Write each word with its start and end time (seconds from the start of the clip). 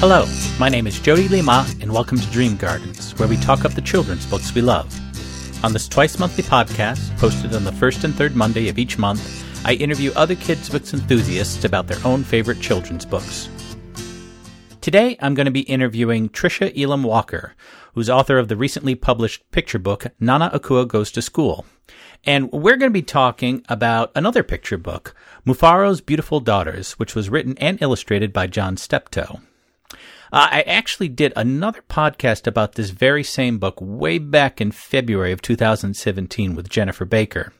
Hello, 0.00 0.26
my 0.60 0.68
name 0.68 0.86
is 0.86 1.00
Jody 1.00 1.26
Lee 1.26 1.42
Mott, 1.42 1.74
and 1.80 1.92
welcome 1.92 2.18
to 2.18 2.30
Dream 2.30 2.56
Gardens, 2.56 3.18
where 3.18 3.26
we 3.26 3.36
talk 3.36 3.64
up 3.64 3.72
the 3.72 3.80
children's 3.80 4.26
books 4.26 4.54
we 4.54 4.60
love. 4.60 4.86
On 5.64 5.72
this 5.72 5.88
twice 5.88 6.20
monthly 6.20 6.44
podcast, 6.44 7.18
posted 7.18 7.52
on 7.52 7.64
the 7.64 7.72
first 7.72 8.04
and 8.04 8.14
third 8.14 8.36
Monday 8.36 8.68
of 8.68 8.78
each 8.78 8.96
month, 8.96 9.44
I 9.66 9.72
interview 9.72 10.12
other 10.14 10.36
kids' 10.36 10.70
books 10.70 10.94
enthusiasts 10.94 11.64
about 11.64 11.88
their 11.88 11.98
own 12.04 12.22
favorite 12.22 12.60
children's 12.60 13.04
books. 13.04 13.48
Today, 14.80 15.16
I'm 15.20 15.34
going 15.34 15.46
to 15.46 15.50
be 15.50 15.62
interviewing 15.62 16.28
Tricia 16.28 16.72
Elam 16.80 17.02
Walker, 17.02 17.56
who's 17.94 18.08
author 18.08 18.38
of 18.38 18.46
the 18.46 18.56
recently 18.56 18.94
published 18.94 19.50
picture 19.50 19.80
book, 19.80 20.06
Nana 20.20 20.48
Akua 20.54 20.86
Goes 20.86 21.10
to 21.10 21.22
School. 21.22 21.66
And 22.22 22.52
we're 22.52 22.76
going 22.76 22.92
to 22.92 23.00
be 23.00 23.02
talking 23.02 23.64
about 23.68 24.12
another 24.14 24.44
picture 24.44 24.78
book, 24.78 25.16
Mufaro's 25.44 26.00
Beautiful 26.00 26.38
Daughters, 26.38 26.92
which 27.00 27.16
was 27.16 27.30
written 27.30 27.58
and 27.58 27.82
illustrated 27.82 28.32
by 28.32 28.46
John 28.46 28.76
Steptoe. 28.76 29.40
Uh, 30.32 30.48
I 30.50 30.62
actually 30.62 31.08
did 31.08 31.32
another 31.36 31.82
podcast 31.88 32.46
about 32.46 32.74
this 32.74 32.90
very 32.90 33.24
same 33.24 33.58
book 33.58 33.78
way 33.80 34.18
back 34.18 34.60
in 34.60 34.70
February 34.72 35.32
of 35.32 35.42
2017 35.42 36.54
with 36.54 36.68
Jennifer 36.68 37.04
Baker. 37.04 37.52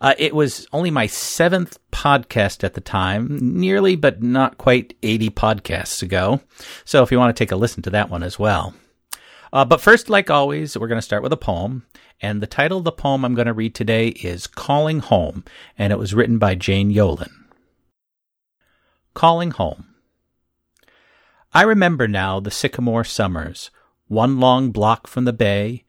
Uh, 0.00 0.14
it 0.18 0.34
was 0.34 0.66
only 0.72 0.90
my 0.90 1.06
seventh 1.06 1.78
podcast 1.92 2.64
at 2.64 2.74
the 2.74 2.80
time, 2.80 3.38
nearly 3.40 3.96
but 3.96 4.22
not 4.22 4.58
quite 4.58 4.96
80 5.02 5.30
podcasts 5.30 6.02
ago. 6.02 6.40
So 6.84 7.02
if 7.02 7.12
you 7.12 7.18
want 7.18 7.34
to 7.34 7.40
take 7.40 7.52
a 7.52 7.56
listen 7.56 7.82
to 7.84 7.90
that 7.90 8.10
one 8.10 8.22
as 8.22 8.38
well. 8.38 8.74
Uh, 9.52 9.64
but 9.64 9.80
first, 9.80 10.08
like 10.08 10.30
always, 10.30 10.76
we're 10.76 10.88
going 10.88 10.98
to 10.98 11.02
start 11.02 11.22
with 11.22 11.32
a 11.32 11.36
poem. 11.36 11.86
And 12.20 12.40
the 12.40 12.46
title 12.46 12.78
of 12.78 12.84
the 12.84 12.92
poem 12.92 13.24
I'm 13.24 13.34
going 13.34 13.46
to 13.46 13.52
read 13.52 13.74
today 13.74 14.08
is 14.08 14.46
Calling 14.46 15.00
Home, 15.00 15.44
and 15.76 15.92
it 15.92 15.98
was 15.98 16.14
written 16.14 16.38
by 16.38 16.54
Jane 16.54 16.92
Yolen. 16.92 17.32
Calling 19.14 19.50
Home. 19.52 19.91
I 21.54 21.62
remember 21.62 22.08
now 22.08 22.40
the 22.40 22.50
sycamore 22.50 23.04
summers, 23.04 23.70
one 24.08 24.40
long 24.40 24.70
block 24.70 25.06
from 25.06 25.24
the 25.24 25.34
bay, 25.34 25.84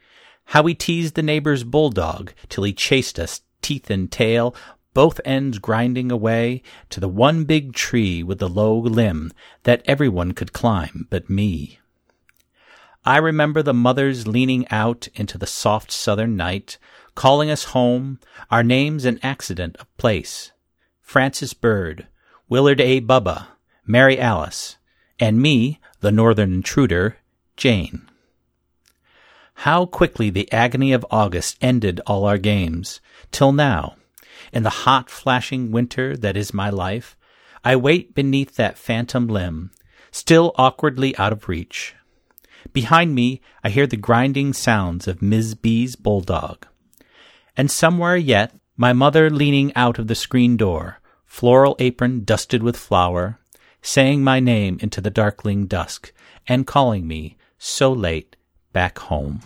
how 0.46 0.62
we 0.62 0.76
teased 0.76 1.16
the 1.16 1.24
neighbor's 1.24 1.64
bulldog 1.64 2.34
till 2.50 2.66
he 2.66 2.74
chased 2.74 3.18
us, 3.18 3.42
teeth 3.62 3.90
and 3.90 4.12
tail, 4.12 4.54
both 4.94 5.22
ends 5.24 5.60
grinding 5.60 6.12
away 6.12 6.62
to 6.90 7.00
the 7.00 7.08
one 7.08 7.46
big 7.46 7.74
tree 7.74 8.22
with 8.22 8.40
the 8.40 8.50
low 8.50 8.78
limb 8.78 9.32
that 9.64 9.82
everyone 9.86 10.34
could 10.34 10.52
climb 10.52 11.08
but 11.10 11.30
me. 11.30 11.80
I 13.06 13.18
remember 13.18 13.64
the 13.64 13.74
mothers 13.74 14.28
leaning 14.28 14.68
out 14.70 15.08
into 15.16 15.38
the 15.38 15.48
soft 15.48 15.92
southern 15.92 16.36
night, 16.36 16.78
calling 17.16 17.50
us 17.50 17.66
home, 17.66 18.20
our 18.52 18.64
names 18.64 19.06
an 19.06 19.20
accident 19.24 19.78
of 19.78 19.98
place. 19.98 20.52
Francis 21.02 21.54
Bird, 21.54 22.08
Willard 22.50 22.80
A. 22.80 23.02
Bubba, 23.02 23.48
Mary 23.86 24.20
Alice, 24.20 24.78
and 25.20 25.42
me, 25.42 25.80
the 26.02 26.12
northern 26.12 26.54
intruder, 26.54 27.18
Jane. 27.58 28.10
How 29.56 29.86
quickly 29.86 30.30
the 30.30 30.52
agony 30.52 30.92
of 30.94 31.06
August 31.12 31.58
ended 31.62 32.02
all 32.06 32.26
our 32.26 32.38
games, 32.38 33.00
till 33.32 33.52
now, 33.52 33.96
in 34.52 34.64
the 34.64 34.70
hot 34.70 35.10
flashing 35.10 35.72
winter 35.72 36.18
that 36.18 36.36
is 36.36 36.54
my 36.54 36.70
life, 36.70 37.16
I 37.64 37.76
wait 37.76 38.14
beneath 38.14 38.56
that 38.56 38.78
phantom 38.78 39.28
limb, 39.28 39.72
still 40.12 40.54
awkwardly 40.58 41.16
out 41.18 41.32
of 41.32 41.48
reach. 41.48 41.96
Behind 42.72 43.16
me, 43.16 43.42
I 43.64 43.70
hear 43.70 43.88
the 43.88 43.98
grinding 43.98 44.54
sounds 44.54 45.08
of 45.08 45.22
Ms. 45.22 45.56
B's 45.56 45.96
bulldog. 45.96 46.66
And 47.56 47.70
somewhere 47.70 48.18
yet, 48.18 48.54
my 48.76 48.94
mother 48.94 49.30
leaning 49.30 49.74
out 49.76 50.00
of 50.00 50.08
the 50.08 50.16
screen 50.16 50.58
door, 50.58 51.00
floral 51.26 51.76
apron 51.80 52.24
dusted 52.24 52.64
with 52.64 52.76
flour, 52.76 53.40
saying 53.84 54.24
my 54.24 54.40
name 54.40 54.80
into 54.82 55.02
the 55.02 55.12
darkling 55.12 55.68
dusk, 55.68 56.12
and 56.48 56.66
calling 56.66 57.06
me, 57.06 57.38
so 57.60 57.92
late, 57.92 58.36
back 58.72 58.98
home. 58.98 59.42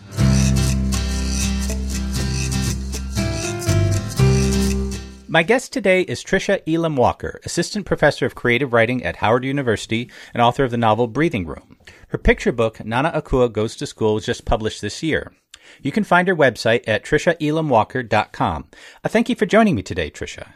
My 5.30 5.44
guest 5.44 5.74
today 5.74 6.04
is 6.04 6.24
Tricia 6.24 6.62
Elam 6.66 6.96
Walker, 6.96 7.42
Assistant 7.44 7.86
Professor 7.86 8.26
of 8.26 8.34
Creative 8.34 8.72
Writing 8.72 9.04
at 9.04 9.18
Howard 9.18 9.44
University 9.44 10.10
and 10.34 10.42
author 10.42 10.64
of 10.64 10.72
the 10.72 10.78
novel 10.78 11.08
Breathing 11.08 11.46
Room. 11.46 11.78
Her 12.08 12.18
picture 12.18 12.54
book, 12.54 12.84
Nana 12.86 13.12
Akua 13.12 13.52
Goes 13.52 13.76
to 13.76 13.86
School, 13.86 14.14
was 14.14 14.26
just 14.26 14.46
published 14.46 14.82
this 14.82 15.04
year. 15.04 15.34
You 15.82 15.92
can 15.92 16.06
find 16.06 16.30
her 16.30 16.36
website 16.36 16.88
at 16.88 17.04
triciaelamwalker.com. 17.04 18.68
Uh, 19.04 19.10
thank 19.10 19.28
you 19.28 19.36
for 19.36 19.46
joining 19.46 19.76
me 19.76 19.84
today, 19.84 20.10
Tricia. 20.10 20.54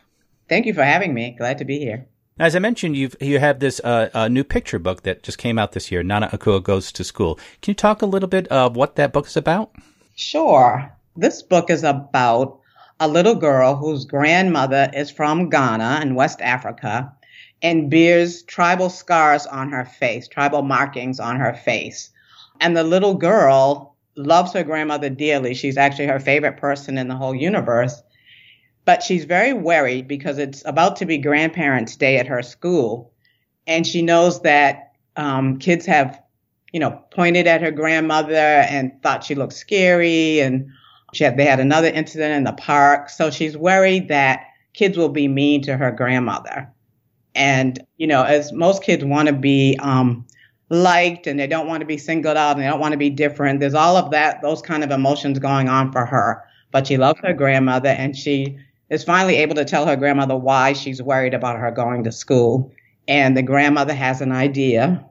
Thank 0.48 0.66
you 0.66 0.74
for 0.74 0.84
having 0.84 1.14
me. 1.14 1.36
Glad 1.38 1.58
to 1.58 1.66
be 1.66 1.80
here. 1.80 2.08
As 2.42 2.56
I 2.56 2.60
mentioned, 2.60 2.98
you've, 2.98 3.16
you 3.22 3.38
have 3.38 3.60
this 3.60 3.80
uh, 3.84 4.10
uh, 4.16 4.28
new 4.28 4.44
picture 4.44 4.80
book 4.80 5.04
that 5.04 5.22
just 5.22 5.38
came 5.38 5.60
out 5.60 5.74
this 5.74 5.92
year, 5.92 6.02
Nana 6.02 6.28
Akua 6.30 6.64
Goes 6.64 6.92
to 6.94 7.04
School. 7.04 7.36
Can 7.62 7.70
you 7.70 7.76
talk 7.76 8.02
a 8.02 8.08
little 8.08 8.28
bit 8.28 8.48
of 8.48 8.76
what 8.76 8.96
that 8.96 9.14
book 9.14 9.28
is 9.28 9.38
about? 9.38 9.70
Sure. 10.16 10.92
This 11.16 11.44
book 11.44 11.70
is 11.70 11.84
about 11.84 12.60
a 13.00 13.08
little 13.08 13.36
girl 13.36 13.76
whose 13.76 14.06
grandmother 14.06 14.90
is 14.92 15.12
from 15.12 15.52
Ghana 15.52 16.00
in 16.02 16.16
West 16.16 16.42
Africa 16.42 17.14
and 17.62 17.92
bears 17.92 18.42
tribal 18.42 18.90
scars 18.90 19.46
on 19.46 19.70
her 19.70 19.86
face, 19.86 20.28
tribal 20.28 20.64
markings 20.64 21.20
on 21.20 21.36
her 21.36 21.54
face. 21.54 22.10
And 22.60 22.76
the 22.76 22.84
little 22.84 23.14
girl 23.14 23.94
loves 24.16 24.54
her 24.54 24.64
grandmother 24.64 25.12
dearly. 25.12 25.54
She's 25.54 25.78
actually 25.78 26.08
her 26.08 26.20
favorite 26.20 26.58
person 26.58 26.98
in 26.98 27.08
the 27.08 27.16
whole 27.16 27.36
universe 27.36 28.02
but 28.92 29.04
she's 29.04 29.24
very 29.24 29.54
worried 29.54 30.06
because 30.06 30.38
it's 30.38 30.64
about 30.66 30.98
to 30.98 31.06
be 31.06 31.18
grandparents' 31.18 31.96
day 31.96 32.18
at 32.18 32.28
her 32.28 32.42
school, 32.42 33.14
and 33.66 33.88
she 33.88 34.02
knows 34.02 34.42
that 34.42 34.92
um, 35.16 35.60
kids 35.60 35.86
have, 35.86 36.22
you 36.74 36.80
know, 36.82 37.02
pointed 37.10 37.48
at 37.48 37.62
her 37.62 37.72
grandmother 37.72 38.36
and 38.36 38.92
thought 39.02 39.24
she 39.24 39.34
looked 39.34 39.54
scary, 39.54 40.42
and 40.42 40.70
she 41.14 41.24
had, 41.24 41.38
they 41.38 41.46
had 41.46 41.62
another 41.62 41.88
incident 41.88 42.34
in 42.34 42.44
the 42.44 42.52
park, 42.52 43.10
so 43.10 43.32
she's 43.32 43.56
worried 43.56 44.10
that 44.10 44.42
kids 44.74 44.98
will 44.98 45.08
be 45.08 45.30
mean 45.30 45.62
to 45.62 45.78
her 45.78 45.94
grandmother, 45.94 46.70
and 47.34 47.80
you 47.96 48.08
know, 48.08 48.24
as 48.24 48.52
most 48.52 48.84
kids 48.84 49.06
want 49.06 49.30
to 49.30 49.34
be 49.34 49.78
um, 49.80 50.26
liked 50.68 51.28
and 51.28 51.40
they 51.40 51.48
don't 51.48 51.68
want 51.68 51.80
to 51.80 51.88
be 51.88 51.98
singled 51.98 52.36
out 52.36 52.58
and 52.58 52.62
they 52.62 52.68
don't 52.68 52.82
want 52.82 52.92
to 52.92 52.98
be 52.98 53.10
different. 53.10 53.62
There's 53.62 53.74
all 53.74 53.96
of 53.96 54.12
that, 54.12 54.42
those 54.42 54.62
kind 54.62 54.84
of 54.84 54.92
emotions 54.92 55.40
going 55.40 55.70
on 55.70 55.94
for 55.94 56.06
her. 56.06 56.44
But 56.72 56.88
she 56.88 56.98
loves 56.98 57.22
her 57.22 57.34
grandmother 57.34 57.90
and 57.90 58.16
she 58.16 58.58
is 58.92 59.06
finally 59.06 59.38
able 59.38 59.56
to 59.56 59.66
tell 59.66 59.88
her 59.88 59.96
grandmother 59.96 60.36
why 60.36 60.74
she's 60.74 61.02
worried 61.02 61.34
about 61.34 61.58
her 61.58 61.72
going 61.72 62.04
to 62.04 62.12
school. 62.12 62.72
And 63.08 63.36
the 63.36 63.42
grandmother 63.42 63.94
has 63.94 64.22
an 64.22 64.34
idea 64.34 65.04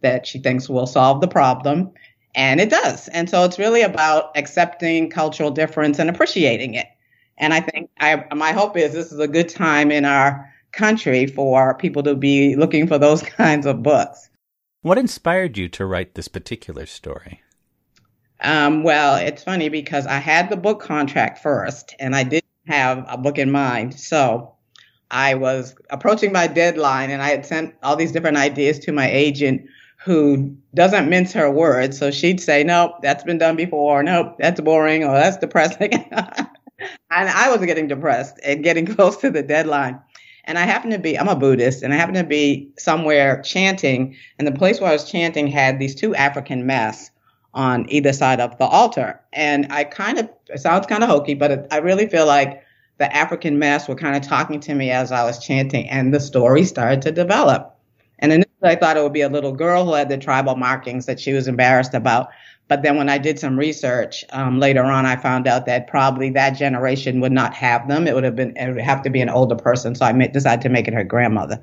that 0.00 0.26
she 0.26 0.38
thinks 0.38 0.68
will 0.68 0.86
solve 0.86 1.20
the 1.20 1.28
problem. 1.28 1.90
And 2.34 2.60
it 2.60 2.70
does. 2.70 3.08
And 3.08 3.28
so 3.28 3.44
it's 3.44 3.58
really 3.58 3.82
about 3.82 4.30
accepting 4.36 5.10
cultural 5.10 5.50
difference 5.50 5.98
and 5.98 6.08
appreciating 6.08 6.74
it. 6.74 6.86
And 7.36 7.52
I 7.52 7.60
think 7.60 7.90
I, 7.98 8.24
my 8.34 8.52
hope 8.52 8.76
is 8.76 8.92
this 8.92 9.12
is 9.12 9.18
a 9.18 9.28
good 9.28 9.48
time 9.48 9.90
in 9.90 10.04
our 10.04 10.50
country 10.72 11.26
for 11.26 11.76
people 11.76 12.02
to 12.04 12.14
be 12.14 12.54
looking 12.54 12.86
for 12.86 12.96
those 12.96 13.22
kinds 13.36 13.66
of 13.66 13.82
books. 13.82 14.30
What 14.82 14.98
inspired 14.98 15.58
you 15.58 15.68
to 15.70 15.84
write 15.84 16.14
this 16.14 16.28
particular 16.28 16.86
story? 16.86 17.42
Um, 18.40 18.84
well, 18.84 19.16
it's 19.16 19.42
funny 19.42 19.68
because 19.68 20.06
I 20.06 20.18
had 20.18 20.48
the 20.48 20.56
book 20.56 20.80
contract 20.80 21.38
first 21.38 21.96
and 21.98 22.14
I 22.14 22.22
did 22.22 22.44
have 22.66 23.04
a 23.08 23.16
book 23.16 23.38
in 23.38 23.50
mind. 23.50 23.98
So 23.98 24.54
I 25.10 25.34
was 25.34 25.74
approaching 25.90 26.32
my 26.32 26.46
deadline 26.46 27.10
and 27.10 27.22
I 27.22 27.28
had 27.28 27.46
sent 27.46 27.74
all 27.82 27.96
these 27.96 28.12
different 28.12 28.36
ideas 28.36 28.78
to 28.80 28.92
my 28.92 29.10
agent 29.10 29.66
who 30.04 30.56
doesn't 30.74 31.08
mince 31.08 31.32
her 31.32 31.50
words. 31.50 31.98
So 31.98 32.10
she'd 32.10 32.40
say, 32.40 32.64
nope, 32.64 32.92
that's 33.02 33.24
been 33.24 33.38
done 33.38 33.56
before. 33.56 34.02
Nope, 34.02 34.36
that's 34.38 34.60
boring 34.60 35.04
or 35.04 35.12
that's 35.12 35.38
depressing. 35.38 35.92
and 36.12 36.48
I 37.10 37.54
was 37.54 37.64
getting 37.64 37.88
depressed 37.88 38.38
and 38.44 38.62
getting 38.62 38.86
close 38.94 39.16
to 39.18 39.30
the 39.30 39.42
deadline. 39.42 40.00
And 40.44 40.58
I 40.58 40.62
happened 40.62 40.92
to 40.92 40.98
be, 41.00 41.18
I'm 41.18 41.26
a 41.26 41.34
Buddhist, 41.34 41.82
and 41.82 41.92
I 41.92 41.96
happened 41.96 42.18
to 42.18 42.24
be 42.24 42.70
somewhere 42.78 43.42
chanting, 43.42 44.14
and 44.38 44.46
the 44.46 44.52
place 44.52 44.80
where 44.80 44.88
I 44.88 44.92
was 44.92 45.10
chanting 45.10 45.48
had 45.48 45.80
these 45.80 45.96
two 45.96 46.14
African 46.14 46.66
masks 46.66 47.10
on 47.56 47.86
either 47.88 48.12
side 48.12 48.38
of 48.38 48.56
the 48.58 48.64
altar. 48.64 49.18
And 49.32 49.66
I 49.72 49.84
kind 49.84 50.18
of, 50.18 50.28
it 50.48 50.60
sounds 50.60 50.86
kind 50.86 51.02
of 51.02 51.08
hokey, 51.08 51.34
but 51.34 51.50
it, 51.50 51.66
I 51.70 51.78
really 51.78 52.06
feel 52.06 52.26
like 52.26 52.62
the 52.98 53.14
African 53.14 53.58
masks 53.58 53.88
were 53.88 53.94
kind 53.94 54.14
of 54.14 54.22
talking 54.22 54.60
to 54.60 54.74
me 54.74 54.90
as 54.90 55.10
I 55.10 55.24
was 55.24 55.44
chanting, 55.44 55.88
and 55.88 56.14
the 56.14 56.20
story 56.20 56.64
started 56.64 57.02
to 57.02 57.12
develop. 57.12 57.74
And 58.18 58.32
initially, 58.32 58.48
I 58.62 58.76
thought 58.76 58.96
it 58.96 59.02
would 59.02 59.12
be 59.12 59.22
a 59.22 59.28
little 59.28 59.52
girl 59.52 59.84
who 59.84 59.94
had 59.94 60.08
the 60.08 60.16
tribal 60.16 60.56
markings 60.56 61.06
that 61.06 61.18
she 61.18 61.32
was 61.32 61.48
embarrassed 61.48 61.94
about. 61.94 62.28
But 62.68 62.82
then 62.82 62.96
when 62.96 63.08
I 63.08 63.18
did 63.18 63.38
some 63.38 63.58
research 63.58 64.24
um, 64.30 64.58
later 64.58 64.84
on, 64.84 65.06
I 65.06 65.16
found 65.16 65.46
out 65.46 65.66
that 65.66 65.86
probably 65.86 66.30
that 66.30 66.50
generation 66.50 67.20
would 67.20 67.32
not 67.32 67.54
have 67.54 67.86
them. 67.88 68.06
It 68.06 68.14
would 68.14 68.24
have 68.24 68.36
been, 68.36 68.56
it 68.56 68.74
would 68.74 68.80
have 68.80 69.02
to 69.02 69.10
be 69.10 69.20
an 69.20 69.28
older 69.28 69.54
person. 69.54 69.94
So 69.94 70.04
I 70.04 70.12
decided 70.12 70.62
to 70.62 70.68
make 70.68 70.88
it 70.88 70.94
her 70.94 71.04
grandmother. 71.04 71.62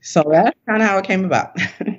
So 0.00 0.24
that's 0.30 0.56
kind 0.68 0.82
of 0.82 0.88
how 0.88 0.98
it 0.98 1.04
came 1.04 1.24
about. 1.24 1.56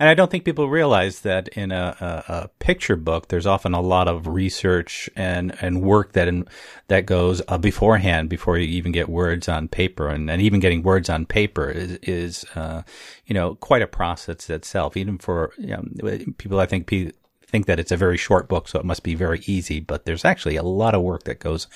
And 0.00 0.08
I 0.08 0.14
don't 0.14 0.30
think 0.30 0.44
people 0.44 0.68
realize 0.68 1.20
that 1.20 1.48
in 1.48 1.72
a, 1.72 1.96
a, 2.00 2.32
a, 2.32 2.48
picture 2.60 2.96
book, 2.96 3.28
there's 3.28 3.46
often 3.46 3.74
a 3.74 3.80
lot 3.80 4.06
of 4.06 4.28
research 4.28 5.10
and, 5.16 5.56
and 5.60 5.82
work 5.82 6.12
that 6.12 6.28
in, 6.28 6.46
that 6.86 7.06
goes 7.06 7.42
uh, 7.48 7.58
beforehand 7.58 8.28
before 8.28 8.58
you 8.58 8.68
even 8.68 8.92
get 8.92 9.08
words 9.08 9.48
on 9.48 9.66
paper, 9.66 10.08
and, 10.08 10.30
and 10.30 10.40
even 10.40 10.60
getting 10.60 10.82
words 10.82 11.08
on 11.08 11.26
paper 11.26 11.70
is, 11.70 11.92
is 12.02 12.44
uh, 12.54 12.82
you 13.26 13.34
know 13.34 13.56
quite 13.56 13.82
a 13.82 13.86
process 13.86 14.48
itself. 14.50 14.96
Even 14.96 15.18
for 15.18 15.52
you 15.58 15.68
know, 15.68 15.84
people, 16.38 16.60
I 16.60 16.66
think 16.66 16.86
pe- 16.86 17.12
think 17.46 17.66
that 17.66 17.80
it's 17.80 17.92
a 17.92 17.96
very 17.96 18.16
short 18.16 18.48
book, 18.48 18.68
so 18.68 18.78
it 18.78 18.84
must 18.84 19.02
be 19.02 19.14
very 19.14 19.40
easy. 19.46 19.80
But 19.80 20.04
there's 20.04 20.24
actually 20.24 20.56
a 20.56 20.62
lot 20.62 20.94
of 20.94 21.02
work 21.02 21.24
that 21.24 21.40
goes 21.40 21.66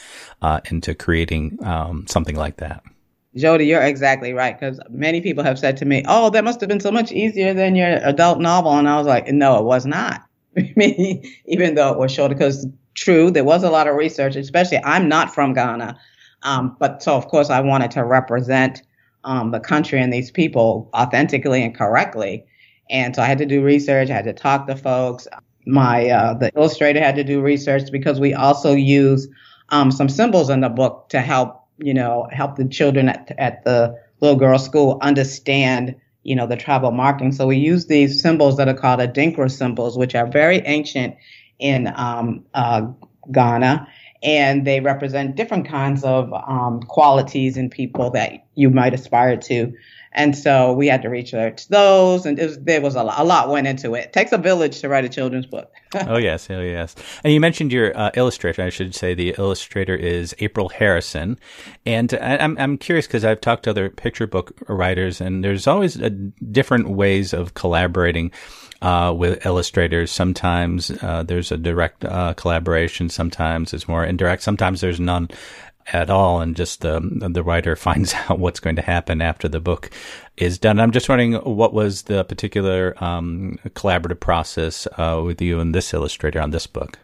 uh, 0.42 0.60
into 0.70 0.94
creating 0.94 1.58
um, 1.64 2.06
something 2.06 2.36
like 2.36 2.58
that. 2.58 2.82
Jody, 3.36 3.66
you're 3.66 3.82
exactly 3.82 4.32
right 4.32 4.58
because 4.58 4.78
many 4.90 5.20
people 5.20 5.42
have 5.42 5.58
said 5.58 5.76
to 5.78 5.84
me, 5.84 6.04
"Oh, 6.06 6.28
that 6.30 6.44
must 6.44 6.60
have 6.60 6.68
been 6.68 6.80
so 6.80 6.90
much 6.90 7.12
easier 7.12 7.54
than 7.54 7.74
your 7.74 7.98
adult 8.02 8.40
novel," 8.40 8.72
and 8.72 8.88
I 8.88 8.98
was 8.98 9.06
like, 9.06 9.28
"No, 9.28 9.58
it 9.58 9.64
was 9.64 9.86
not." 9.86 10.22
Even 10.56 11.74
though 11.74 11.92
it 11.92 11.98
was 11.98 12.12
shorter, 12.12 12.34
because 12.34 12.66
true, 12.94 13.30
there 13.30 13.44
was 13.44 13.62
a 13.62 13.70
lot 13.70 13.88
of 13.88 13.96
research. 13.96 14.36
Especially, 14.36 14.80
I'm 14.84 15.08
not 15.08 15.34
from 15.34 15.54
Ghana, 15.54 15.98
um, 16.42 16.76
but 16.78 17.02
so 17.02 17.16
of 17.16 17.28
course 17.28 17.48
I 17.48 17.60
wanted 17.60 17.90
to 17.92 18.04
represent 18.04 18.82
um, 19.24 19.50
the 19.50 19.60
country 19.60 20.00
and 20.00 20.12
these 20.12 20.30
people 20.30 20.90
authentically 20.94 21.62
and 21.62 21.74
correctly, 21.74 22.44
and 22.90 23.16
so 23.16 23.22
I 23.22 23.26
had 23.26 23.38
to 23.38 23.46
do 23.46 23.62
research. 23.62 24.10
I 24.10 24.14
had 24.14 24.24
to 24.26 24.34
talk 24.34 24.66
to 24.66 24.76
folks. 24.76 25.26
My 25.64 26.10
uh, 26.10 26.34
the 26.34 26.50
illustrator 26.54 27.00
had 27.00 27.16
to 27.16 27.24
do 27.24 27.40
research 27.40 27.90
because 27.90 28.20
we 28.20 28.34
also 28.34 28.74
use 28.74 29.26
um, 29.70 29.90
some 29.90 30.10
symbols 30.10 30.50
in 30.50 30.60
the 30.60 30.68
book 30.68 31.08
to 31.08 31.20
help 31.22 31.61
you 31.82 31.92
know, 31.92 32.28
help 32.32 32.56
the 32.56 32.64
children 32.64 33.08
at, 33.08 33.34
at 33.38 33.64
the 33.64 33.98
little 34.20 34.38
girl 34.38 34.58
school 34.58 34.98
understand, 35.02 35.94
you 36.22 36.36
know, 36.36 36.46
the 36.46 36.56
tribal 36.56 36.92
marking. 36.92 37.32
So 37.32 37.46
we 37.46 37.56
use 37.56 37.86
these 37.86 38.22
symbols 38.22 38.56
that 38.56 38.68
are 38.68 38.74
called 38.74 39.00
Adinkra 39.00 39.50
symbols, 39.50 39.98
which 39.98 40.14
are 40.14 40.26
very 40.26 40.58
ancient 40.58 41.16
in 41.58 41.92
um, 41.96 42.44
uh, 42.54 42.86
Ghana. 43.32 43.88
And 44.22 44.64
they 44.64 44.78
represent 44.78 45.34
different 45.34 45.66
kinds 45.66 46.04
of 46.04 46.32
um, 46.32 46.80
qualities 46.82 47.56
in 47.56 47.68
people 47.68 48.10
that 48.10 48.46
you 48.54 48.70
might 48.70 48.94
aspire 48.94 49.36
to. 49.36 49.72
And 50.14 50.36
so 50.36 50.72
we 50.74 50.88
had 50.88 51.00
to 51.02 51.08
research 51.08 51.68
those, 51.68 52.26
and 52.26 52.38
was, 52.38 52.58
there 52.58 52.80
was 52.82 52.94
a 52.94 53.02
lot, 53.02 53.18
a 53.18 53.24
lot 53.24 53.48
went 53.48 53.66
into 53.66 53.94
it. 53.94 54.02
it. 54.02 54.12
Takes 54.12 54.32
a 54.32 54.38
village 54.38 54.80
to 54.80 54.88
write 54.88 55.04
a 55.04 55.08
children's 55.08 55.46
book. 55.46 55.72
oh 56.06 56.18
yes, 56.18 56.48
oh 56.50 56.60
yes. 56.60 56.94
And 57.24 57.32
you 57.32 57.40
mentioned 57.40 57.72
your 57.72 57.96
uh, 57.96 58.10
illustrator. 58.14 58.62
I 58.62 58.70
should 58.70 58.94
say 58.94 59.14
the 59.14 59.34
illustrator 59.38 59.94
is 59.94 60.34
April 60.38 60.68
Harrison, 60.68 61.38
and 61.86 62.12
I'm 62.14 62.56
I'm 62.58 62.78
curious 62.78 63.06
because 63.06 63.24
I've 63.24 63.40
talked 63.40 63.64
to 63.64 63.70
other 63.70 63.88
picture 63.90 64.26
book 64.26 64.52
writers, 64.68 65.20
and 65.20 65.42
there's 65.42 65.66
always 65.66 65.96
a, 65.96 66.10
different 66.10 66.90
ways 66.90 67.32
of 67.32 67.54
collaborating. 67.54 68.32
Uh, 68.82 69.12
with 69.12 69.46
illustrators. 69.46 70.10
Sometimes 70.10 70.90
uh, 71.02 71.22
there's 71.22 71.52
a 71.52 71.56
direct 71.56 72.04
uh, 72.04 72.34
collaboration. 72.34 73.08
Sometimes 73.08 73.72
it's 73.72 73.86
more 73.86 74.04
indirect. 74.04 74.42
Sometimes 74.42 74.80
there's 74.80 74.98
none 74.98 75.28
at 75.92 76.10
all, 76.10 76.40
and 76.40 76.56
just 76.56 76.80
the 76.80 77.00
the 77.30 77.42
writer 77.42 77.76
finds 77.88 78.14
out 78.14 78.38
what's 78.38 78.60
going 78.60 78.76
to 78.76 78.82
happen 78.82 79.20
after 79.20 79.48
the 79.48 79.60
book 79.60 79.90
is 80.36 80.58
done. 80.58 80.80
I'm 80.80 80.92
just 80.92 81.08
wondering 81.08 81.34
what 81.34 81.72
was 81.72 82.02
the 82.02 82.24
particular 82.24 82.94
um, 83.02 83.58
collaborative 83.70 84.20
process 84.20 84.86
uh, 84.98 85.22
with 85.24 85.40
you 85.40 85.60
and 85.60 85.74
this 85.74 85.92
illustrator 85.92 86.40
on 86.40 86.50
this 86.50 86.66
book. 86.66 86.98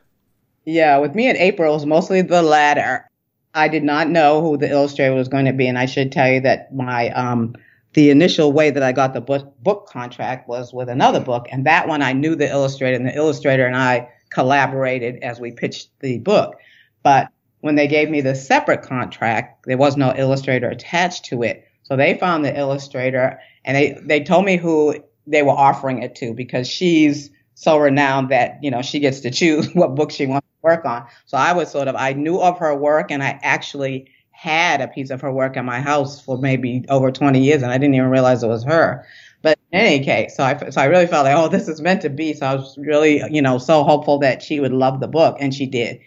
Yeah, 0.64 0.98
with 0.98 1.14
me 1.14 1.28
and 1.28 1.38
April, 1.38 1.72
it 1.72 1.76
was 1.76 1.86
mostly 1.86 2.22
the 2.22 2.42
latter. 2.42 3.08
I 3.54 3.68
did 3.68 3.82
not 3.82 4.08
know 4.08 4.42
who 4.42 4.58
the 4.58 4.70
illustrator 4.70 5.14
was 5.14 5.28
going 5.28 5.46
to 5.46 5.52
be, 5.52 5.66
and 5.66 5.78
I 5.78 5.86
should 5.86 6.12
tell 6.12 6.28
you 6.30 6.40
that 6.42 6.74
my 6.74 7.08
um, 7.10 7.54
the 7.94 8.10
initial 8.10 8.52
way 8.52 8.70
that 8.70 8.82
I 8.82 8.92
got 8.92 9.14
the 9.14 9.20
book, 9.20 9.54
book 9.62 9.86
contract 9.86 10.48
was 10.48 10.72
with 10.72 10.88
another 10.88 11.20
book, 11.20 11.46
and 11.50 11.66
that 11.66 11.88
one 11.88 12.02
I 12.02 12.12
knew 12.12 12.34
the 12.34 12.48
illustrator, 12.48 12.96
and 12.96 13.06
the 13.06 13.16
illustrator 13.16 13.66
and 13.66 13.76
I 13.76 14.08
collaborated 14.30 15.22
as 15.22 15.40
we 15.40 15.52
pitched 15.52 15.88
the 16.00 16.18
book. 16.18 16.56
But 17.02 17.28
when 17.60 17.74
they 17.74 17.88
gave 17.88 18.10
me 18.10 18.20
the 18.20 18.34
separate 18.34 18.82
contract, 18.82 19.66
there 19.66 19.78
was 19.78 19.96
no 19.96 20.14
illustrator 20.16 20.68
attached 20.68 21.26
to 21.26 21.42
it. 21.42 21.64
So 21.82 21.96
they 21.96 22.14
found 22.18 22.44
the 22.44 22.56
illustrator 22.56 23.40
and 23.64 23.76
they, 23.76 23.98
they 24.02 24.22
told 24.22 24.44
me 24.44 24.56
who 24.56 25.02
they 25.26 25.42
were 25.42 25.50
offering 25.50 26.02
it 26.02 26.14
to 26.16 26.34
because 26.34 26.68
she's 26.68 27.30
so 27.54 27.78
renowned 27.78 28.30
that, 28.30 28.62
you 28.62 28.70
know, 28.70 28.82
she 28.82 29.00
gets 29.00 29.20
to 29.20 29.30
choose 29.30 29.68
what 29.74 29.94
book 29.94 30.10
she 30.10 30.26
wants 30.26 30.46
to 30.46 30.54
work 30.62 30.84
on. 30.84 31.06
So 31.26 31.36
I 31.36 31.52
was 31.52 31.70
sort 31.70 31.88
of, 31.88 31.96
I 31.96 32.12
knew 32.12 32.38
of 32.38 32.58
her 32.58 32.74
work 32.74 33.10
and 33.10 33.22
I 33.22 33.38
actually 33.42 34.10
had 34.30 34.80
a 34.80 34.86
piece 34.86 35.10
of 35.10 35.20
her 35.22 35.32
work 35.32 35.56
in 35.56 35.64
my 35.64 35.80
house 35.80 36.20
for 36.20 36.38
maybe 36.38 36.84
over 36.88 37.10
20 37.10 37.42
years 37.42 37.62
and 37.62 37.72
I 37.72 37.78
didn't 37.78 37.96
even 37.96 38.10
realize 38.10 38.42
it 38.42 38.48
was 38.48 38.64
her. 38.64 39.04
But 39.42 39.58
in 39.72 39.80
any 39.80 40.04
case, 40.04 40.36
so 40.36 40.44
I, 40.44 40.70
so 40.70 40.80
I 40.80 40.86
really 40.86 41.06
felt 41.06 41.24
like, 41.24 41.36
oh, 41.36 41.48
this 41.48 41.68
is 41.68 41.80
meant 41.80 42.02
to 42.02 42.10
be. 42.10 42.34
So 42.34 42.46
I 42.46 42.54
was 42.54 42.76
really, 42.78 43.22
you 43.30 43.42
know, 43.42 43.58
so 43.58 43.82
hopeful 43.82 44.18
that 44.18 44.42
she 44.42 44.60
would 44.60 44.72
love 44.72 45.00
the 45.00 45.08
book 45.08 45.36
and 45.40 45.54
she 45.54 45.66
did. 45.66 46.00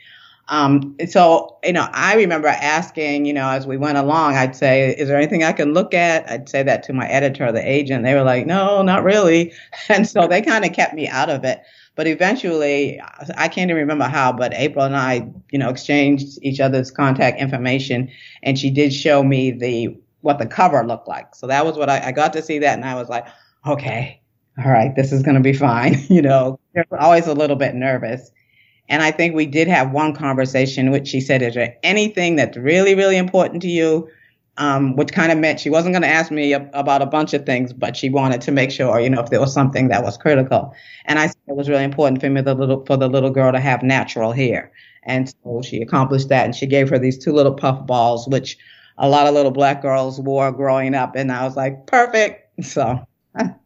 Um, 0.51 0.97
so, 1.07 1.57
you 1.63 1.71
know, 1.71 1.87
I 1.93 2.15
remember 2.15 2.49
asking, 2.49 3.25
you 3.25 3.31
know, 3.31 3.47
as 3.47 3.65
we 3.65 3.77
went 3.77 3.97
along, 3.97 4.35
I'd 4.35 4.53
say, 4.53 4.93
is 4.93 5.07
there 5.07 5.15
anything 5.15 5.45
I 5.45 5.53
can 5.53 5.73
look 5.73 5.93
at? 5.93 6.29
I'd 6.29 6.49
say 6.49 6.61
that 6.61 6.83
to 6.83 6.93
my 6.93 7.07
editor 7.07 7.45
or 7.47 7.53
the 7.53 7.65
agent. 7.65 8.03
They 8.03 8.13
were 8.13 8.23
like, 8.23 8.45
no, 8.45 8.81
not 8.81 9.03
really. 9.03 9.53
And 9.89 10.05
so 10.07 10.27
they 10.27 10.41
kind 10.41 10.65
of 10.65 10.73
kept 10.73 10.93
me 10.93 11.07
out 11.07 11.29
of 11.29 11.45
it. 11.45 11.61
But 11.95 12.07
eventually, 12.07 13.01
I 13.37 13.47
can't 13.47 13.69
even 13.69 13.81
remember 13.81 14.05
how, 14.05 14.33
but 14.33 14.53
April 14.53 14.83
and 14.83 14.95
I, 14.95 15.29
you 15.51 15.59
know, 15.59 15.69
exchanged 15.69 16.37
each 16.41 16.59
other's 16.59 16.91
contact 16.91 17.39
information 17.39 18.09
and 18.43 18.59
she 18.59 18.69
did 18.69 18.93
show 18.93 19.23
me 19.23 19.51
the, 19.51 19.97
what 20.19 20.37
the 20.37 20.45
cover 20.45 20.85
looked 20.85 21.07
like. 21.07 21.33
So 21.33 21.47
that 21.47 21.65
was 21.65 21.77
what 21.77 21.89
I, 21.89 22.07
I 22.07 22.11
got 22.11 22.33
to 22.33 22.41
see 22.41 22.59
that 22.59 22.75
and 22.75 22.83
I 22.83 22.95
was 22.95 23.07
like, 23.07 23.25
okay, 23.65 24.21
all 24.57 24.69
right, 24.69 24.93
this 24.95 25.13
is 25.13 25.23
going 25.23 25.35
to 25.35 25.41
be 25.41 25.53
fine. 25.53 25.97
you 26.09 26.21
know, 26.21 26.59
always 26.99 27.27
a 27.27 27.33
little 27.33 27.55
bit 27.55 27.73
nervous. 27.73 28.31
And 28.91 29.01
I 29.01 29.09
think 29.09 29.33
we 29.33 29.45
did 29.45 29.69
have 29.69 29.91
one 29.91 30.13
conversation 30.13 30.91
which 30.91 31.07
she 31.07 31.21
said, 31.21 31.41
Is 31.41 31.53
there 31.55 31.77
anything 31.81 32.35
that's 32.35 32.57
really, 32.57 32.93
really 32.93 33.15
important 33.15 33.61
to 33.61 33.69
you? 33.69 34.09
Um, 34.57 34.97
which 34.97 35.13
kind 35.13 35.31
of 35.31 35.37
meant 35.37 35.61
she 35.61 35.69
wasn't 35.69 35.93
going 35.93 36.01
to 36.01 36.09
ask 36.09 36.29
me 36.29 36.51
a, 36.51 36.69
about 36.73 37.01
a 37.01 37.05
bunch 37.05 37.33
of 37.33 37.45
things, 37.45 37.71
but 37.71 37.95
she 37.95 38.09
wanted 38.09 38.41
to 38.41 38.51
make 38.51 38.69
sure, 38.69 38.99
you 38.99 39.09
know, 39.09 39.21
if 39.21 39.29
there 39.29 39.39
was 39.39 39.53
something 39.53 39.87
that 39.87 40.03
was 40.03 40.17
critical. 40.17 40.75
And 41.05 41.17
I 41.17 41.27
said 41.27 41.37
it 41.47 41.55
was 41.55 41.69
really 41.69 41.85
important 41.85 42.19
for 42.19 42.29
me 42.29 42.41
the 42.41 42.53
little, 42.53 42.85
for 42.85 42.97
the 42.97 43.07
little 43.07 43.29
girl 43.29 43.53
to 43.53 43.61
have 43.61 43.81
natural 43.81 44.33
hair. 44.33 44.73
And 45.03 45.29
so 45.29 45.61
she 45.63 45.81
accomplished 45.81 46.27
that 46.27 46.43
and 46.43 46.53
she 46.53 46.67
gave 46.67 46.89
her 46.89 46.99
these 46.99 47.17
two 47.17 47.31
little 47.31 47.53
puff 47.53 47.87
balls, 47.87 48.27
which 48.27 48.57
a 48.97 49.07
lot 49.07 49.25
of 49.25 49.33
little 49.33 49.51
black 49.51 49.81
girls 49.81 50.19
wore 50.19 50.51
growing 50.51 50.95
up. 50.95 51.15
And 51.15 51.31
I 51.31 51.45
was 51.45 51.55
like, 51.55 51.87
perfect. 51.87 52.49
So 52.61 53.07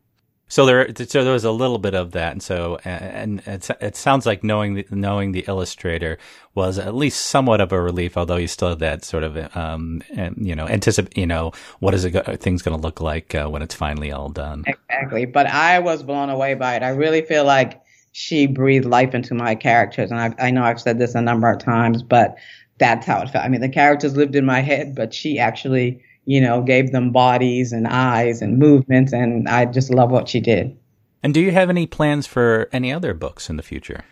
so 0.47 0.65
there, 0.65 0.87
so 0.95 1.23
there 1.23 1.33
was 1.33 1.43
a 1.43 1.51
little 1.51 1.79
bit 1.79 1.95
of 1.95 2.11
that, 2.11 2.31
and 2.31 2.43
so 2.43 2.77
and, 2.85 3.41
and 3.47 3.67
it 3.81 3.95
sounds 3.95 4.27
like 4.27 4.43
knowing 4.43 4.75
the, 4.75 4.85
knowing 4.91 5.31
the 5.31 5.43
illustrator 5.47 6.19
was 6.53 6.77
at 6.77 6.93
least 6.93 7.25
somewhat 7.25 7.61
of 7.61 7.71
a 7.71 7.81
relief, 7.81 8.15
although 8.15 8.35
you 8.35 8.47
still 8.47 8.69
had 8.69 8.79
that 8.79 9.03
sort 9.03 9.23
of 9.23 9.55
um, 9.55 10.03
and, 10.15 10.35
you 10.39 10.55
know 10.55 10.67
anticipate, 10.67 11.17
you 11.17 11.25
know, 11.25 11.51
what 11.79 11.95
is 11.95 12.05
it 12.05 12.11
go- 12.11 12.35
things 12.35 12.61
going 12.61 12.77
to 12.77 12.81
look 12.81 13.01
like 13.01 13.33
uh, 13.33 13.47
when 13.47 13.63
it's 13.63 13.73
finally 13.73 14.11
all 14.11 14.29
done. 14.29 14.63
Exactly, 14.67 15.25
but 15.25 15.47
I 15.47 15.79
was 15.79 16.03
blown 16.03 16.29
away 16.29 16.53
by 16.53 16.75
it. 16.75 16.83
I 16.83 16.89
really 16.89 17.23
feel 17.23 17.43
like 17.43 17.81
she 18.11 18.45
breathed 18.45 18.85
life 18.85 19.15
into 19.15 19.33
my 19.33 19.55
characters, 19.55 20.11
and 20.11 20.19
I, 20.19 20.47
I 20.47 20.51
know 20.51 20.63
I've 20.63 20.79
said 20.79 20.99
this 20.99 21.15
a 21.15 21.21
number 21.21 21.49
of 21.49 21.57
times, 21.57 22.03
but 22.03 22.35
that's 22.77 23.05
how 23.05 23.21
it 23.21 23.29
felt. 23.29 23.43
I 23.43 23.47
mean, 23.47 23.61
the 23.61 23.69
characters 23.69 24.15
lived 24.15 24.35
in 24.35 24.45
my 24.45 24.59
head, 24.59 24.93
but 24.95 25.13
she 25.13 25.39
actually 25.39 26.03
you 26.25 26.41
know, 26.41 26.61
gave 26.61 26.91
them 26.91 27.11
bodies 27.11 27.71
and 27.71 27.87
eyes 27.87 28.41
and 28.41 28.57
movements. 28.57 29.13
And 29.13 29.47
I 29.47 29.65
just 29.65 29.93
love 29.93 30.11
what 30.11 30.27
she 30.27 30.39
did. 30.39 30.77
And 31.23 31.33
do 31.33 31.39
you 31.39 31.51
have 31.51 31.69
any 31.69 31.87
plans 31.87 32.27
for 32.27 32.69
any 32.71 32.91
other 32.91 33.13
books 33.13 33.49
in 33.49 33.57
the 33.57 33.63
future? 33.63 34.03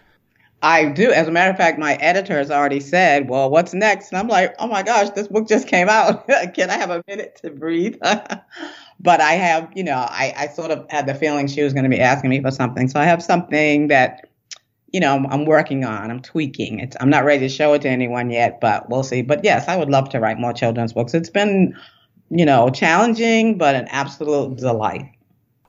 I 0.64 0.86
do. 0.86 1.12
As 1.12 1.28
a 1.28 1.32
matter 1.32 1.52
of 1.52 1.58
fact, 1.58 1.78
my 1.78 1.96
editor 1.96 2.38
has 2.38 2.50
already 2.50 2.80
said, 2.80 3.30
well, 3.30 3.50
what's 3.50 3.74
next? 3.74 4.12
And 4.12 4.18
I'm 4.18 4.30
like, 4.30 4.56
oh 4.60 4.68
my 4.68 4.82
gosh, 4.82 5.10
this 5.10 5.28
book 5.28 5.48
just 5.48 5.68
came 5.68 5.90
out. 5.90 6.26
Can 6.56 6.70
I 6.70 6.78
have 6.78 6.90
a 6.90 7.04
minute 7.06 7.38
to 7.44 7.50
breathe? 7.50 7.98
but 9.00 9.20
I 9.20 9.34
have, 9.34 9.70
you 9.76 9.84
know, 9.84 9.98
I, 9.98 10.34
I 10.38 10.48
sort 10.48 10.72
of 10.72 10.86
had 10.90 11.06
the 11.06 11.16
feeling 11.16 11.48
she 11.48 11.62
was 11.64 11.74
going 11.74 11.84
to 11.84 11.90
be 11.90 12.00
asking 12.00 12.30
me 12.30 12.42
for 12.42 12.50
something. 12.50 12.88
So 12.88 12.98
I 12.98 13.04
have 13.04 13.22
something 13.22 13.90
that, 13.90 14.30
you 14.94 15.02
know, 15.02 15.14
I'm, 15.14 15.26
I'm 15.28 15.46
working 15.46 15.84
on. 15.84 16.10
I'm 16.10 16.22
tweaking. 16.22 16.80
It's, 16.80 16.96
I'm 17.02 17.10
not 17.10 17.26
ready 17.26 17.42
to 17.42 17.50
show 17.50 17.74
it 17.74 17.82
to 17.82 17.90
anyone 17.90 18.30
yet, 18.30 18.62
but 18.62 18.90
we'll 18.90 19.04
see. 19.04 19.22
But 19.22 19.44
yes, 19.44 19.68
I 19.68 19.76
would 19.76 19.90
love 19.90 20.08
to 20.10 20.20
write 20.22 20.40
more 20.40 20.54
children's 20.54 20.94
books. 20.94 21.14
It's 21.14 21.30
been 21.30 21.76
you 22.38 22.46
know, 22.46 22.70
challenging, 22.70 23.58
but 23.58 23.76
an 23.76 23.88
absolute 23.90 24.58
delight. 24.58 25.12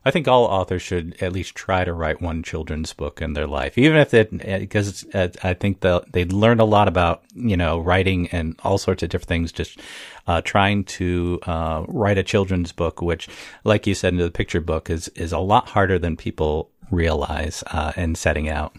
I 0.07 0.11
think 0.11 0.27
all 0.27 0.43
authors 0.43 0.83
should 0.83 1.15
at 1.19 1.33
least 1.33 1.55
try 1.55 1.83
to 1.83 1.91
write 1.91 2.21
one 2.21 2.43
children's 2.43 2.93
book 2.93 3.23
in 3.23 3.33
their 3.33 3.47
life, 3.47 3.75
even 3.75 3.97
if 3.97 4.13
it, 4.13 4.29
because 4.59 5.03
uh, 5.15 5.29
I 5.41 5.55
think 5.55 5.79
they 5.79 5.99
they 6.11 6.25
learn 6.25 6.59
a 6.59 6.65
lot 6.65 6.87
about, 6.87 7.23
you 7.33 7.57
know, 7.57 7.79
writing 7.79 8.27
and 8.27 8.55
all 8.63 8.77
sorts 8.77 9.01
of 9.01 9.09
different 9.09 9.29
things, 9.29 9.51
just 9.51 9.79
uh, 10.27 10.41
trying 10.41 10.83
to 10.83 11.39
uh, 11.47 11.85
write 11.87 12.19
a 12.19 12.23
children's 12.23 12.71
book, 12.71 13.01
which, 13.01 13.27
like 13.63 13.87
you 13.87 13.95
said, 13.95 14.13
in 14.13 14.19
the 14.19 14.29
picture 14.29 14.61
book 14.61 14.91
is, 14.91 15.07
is 15.15 15.31
a 15.31 15.39
lot 15.39 15.69
harder 15.69 15.97
than 15.97 16.15
people 16.15 16.69
realize 16.91 17.63
uh, 17.71 17.91
in 17.97 18.13
setting 18.13 18.47
out. 18.47 18.75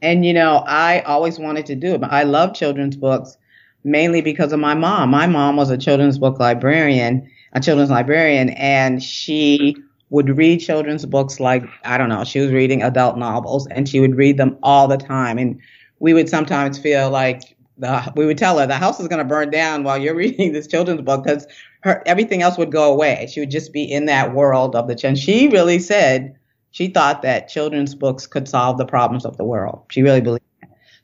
And, 0.00 0.24
you 0.24 0.32
know, 0.32 0.64
I 0.66 1.00
always 1.00 1.38
wanted 1.38 1.66
to 1.66 1.74
do 1.74 1.94
it, 1.94 2.02
I 2.02 2.22
love 2.22 2.54
children's 2.54 2.96
books 2.96 3.36
mainly 3.86 4.20
because 4.20 4.52
of 4.52 4.58
my 4.58 4.74
mom. 4.74 5.10
My 5.10 5.26
mom 5.26 5.56
was 5.56 5.70
a 5.70 5.78
children's 5.78 6.18
book 6.18 6.40
librarian, 6.40 7.30
a 7.52 7.60
children's 7.60 7.88
librarian, 7.88 8.50
and 8.50 9.02
she 9.02 9.76
would 10.10 10.36
read 10.36 10.58
children's 10.58 11.06
books 11.06 11.38
like, 11.38 11.62
I 11.84 11.96
don't 11.96 12.08
know, 12.08 12.24
she 12.24 12.40
was 12.40 12.50
reading 12.50 12.82
adult 12.82 13.16
novels 13.16 13.66
and 13.68 13.88
she 13.88 14.00
would 14.00 14.16
read 14.16 14.38
them 14.38 14.58
all 14.62 14.88
the 14.88 14.96
time. 14.96 15.38
And 15.38 15.60
we 16.00 16.14
would 16.14 16.28
sometimes 16.28 16.78
feel 16.78 17.10
like 17.10 17.56
the, 17.78 18.12
we 18.16 18.26
would 18.26 18.38
tell 18.38 18.58
her 18.58 18.66
the 18.66 18.76
house 18.76 18.98
is 18.98 19.08
going 19.08 19.18
to 19.18 19.24
burn 19.24 19.50
down 19.50 19.84
while 19.84 19.98
you're 19.98 20.14
reading 20.24 20.52
this 20.52 20.66
children's 20.66 21.02
book 21.02 21.24
because 21.24 21.46
her 21.80 22.02
everything 22.06 22.42
else 22.42 22.58
would 22.58 22.72
go 22.72 22.92
away. 22.92 23.28
She 23.32 23.40
would 23.40 23.50
just 23.50 23.72
be 23.72 23.84
in 23.84 24.06
that 24.06 24.34
world 24.34 24.74
of 24.74 24.88
the 24.88 25.00
and 25.06 25.18
she 25.18 25.48
really 25.48 25.78
said 25.78 26.36
she 26.72 26.88
thought 26.88 27.22
that 27.22 27.48
children's 27.48 27.94
books 27.94 28.26
could 28.26 28.48
solve 28.48 28.78
the 28.78 28.86
problems 28.86 29.24
of 29.24 29.36
the 29.36 29.44
world. 29.44 29.84
She 29.90 30.02
really 30.02 30.20
believed. 30.20 30.42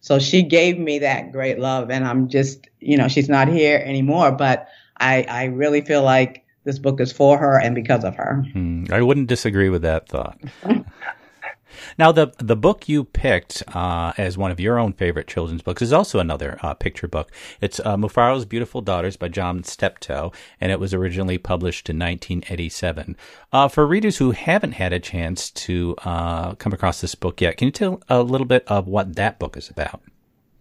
So 0.03 0.19
she 0.19 0.43
gave 0.43 0.77
me 0.77 0.99
that 0.99 1.31
great 1.31 1.59
love 1.59 1.89
and 1.89 2.05
I'm 2.05 2.27
just, 2.27 2.67
you 2.81 2.97
know, 2.97 3.07
she's 3.07 3.29
not 3.29 3.47
here 3.47 3.81
anymore, 3.85 4.33
but 4.33 4.67
I 4.97 5.25
I 5.29 5.45
really 5.45 5.79
feel 5.79 6.03
like 6.03 6.45
this 6.65 6.77
book 6.77 6.99
is 6.99 7.13
for 7.13 7.37
her 7.37 7.57
and 7.57 7.73
because 7.73 8.03
of 8.03 8.13
her. 8.15 8.45
Hmm. 8.51 8.83
I 8.91 9.01
wouldn't 9.01 9.27
disagree 9.27 9.69
with 9.69 9.81
that 9.83 10.09
thought. 10.09 10.37
Now, 11.97 12.11
the 12.11 12.33
the 12.37 12.55
book 12.55 12.87
you 12.89 13.03
picked 13.03 13.63
uh, 13.73 14.13
as 14.17 14.37
one 14.37 14.51
of 14.51 14.59
your 14.59 14.79
own 14.79 14.93
favorite 14.93 15.27
children's 15.27 15.61
books 15.61 15.81
is 15.81 15.93
also 15.93 16.19
another 16.19 16.59
uh, 16.61 16.73
picture 16.73 17.07
book. 17.07 17.31
It's 17.61 17.79
uh, 17.79 17.97
Mufaro's 17.97 18.45
Beautiful 18.45 18.81
Daughters 18.81 19.17
by 19.17 19.29
John 19.29 19.63
Steptoe, 19.63 20.31
and 20.59 20.71
it 20.71 20.79
was 20.79 20.93
originally 20.93 21.37
published 21.37 21.89
in 21.89 21.97
1987. 21.97 23.15
Uh, 23.51 23.67
for 23.67 23.85
readers 23.85 24.17
who 24.17 24.31
haven't 24.31 24.73
had 24.73 24.93
a 24.93 24.99
chance 24.99 25.49
to 25.51 25.95
uh, 26.03 26.55
come 26.55 26.73
across 26.73 27.01
this 27.01 27.15
book 27.15 27.41
yet, 27.41 27.57
can 27.57 27.67
you 27.67 27.71
tell 27.71 28.01
a 28.09 28.21
little 28.21 28.47
bit 28.47 28.63
of 28.67 28.87
what 28.87 29.15
that 29.15 29.39
book 29.39 29.57
is 29.57 29.69
about? 29.69 30.01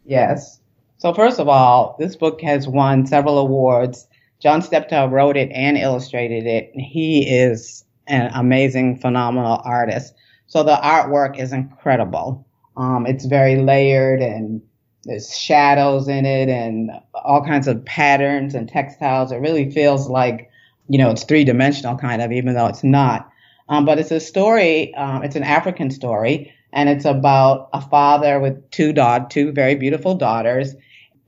Yes. 0.05 0.61
So 0.99 1.13
first 1.13 1.41
of 1.41 1.49
all, 1.49 1.97
this 1.99 2.17
book 2.17 2.41
has 2.43 2.69
won 2.69 3.07
several 3.07 3.39
awards. 3.39 4.07
John 4.41 4.63
Steptoe 4.63 5.07
wrote 5.07 5.37
it 5.37 5.51
and 5.53 5.77
illustrated 5.77 6.47
it. 6.47 6.71
He 6.75 7.29
is 7.29 7.85
an 8.07 8.31
amazing, 8.35 8.99
phenomenal 8.99 9.61
artist. 9.65 10.15
So 10.53 10.63
the 10.63 10.77
artwork 10.77 11.39
is 11.39 11.51
incredible. 11.51 12.47
Um, 12.77 13.07
it's 13.07 13.25
very 13.25 13.57
layered 13.57 14.21
and 14.21 14.61
there's 15.05 15.35
shadows 15.35 16.09
in 16.09 16.27
it 16.27 16.51
and 16.51 16.91
all 17.15 17.43
kinds 17.43 17.69
of 17.69 17.83
patterns 17.87 18.55
and 18.55 18.69
textiles. 18.69 19.33
It 19.33 19.39
really 19.39 19.71
feels 19.71 20.11
like, 20.11 20.51
you 20.91 20.99
know, 20.99 21.11
it's 21.11 21.25
three 21.25 21.45
dimensional 21.45 21.97
kind 21.97 22.21
of, 22.21 22.33
even 22.33 22.53
though 22.53 22.67
it's 22.67 22.85
not. 22.85 23.31
Um, 23.71 23.87
but 23.87 23.99
it's 23.99 24.11
a 24.11 24.21
story, 24.21 24.95
um, 24.95 25.23
it's 25.23 25.37
an 25.37 25.43
African 25.43 25.91
story, 25.91 26.53
and 26.75 26.91
it's 26.91 27.07
about 27.07 27.71
a 27.73 27.81
father 27.81 28.39
with 28.39 28.71
two 28.73 28.93
daughters, 28.93 29.29
two 29.31 29.53
very 29.53 29.75
beautiful 29.75 30.15
daughters. 30.15 30.75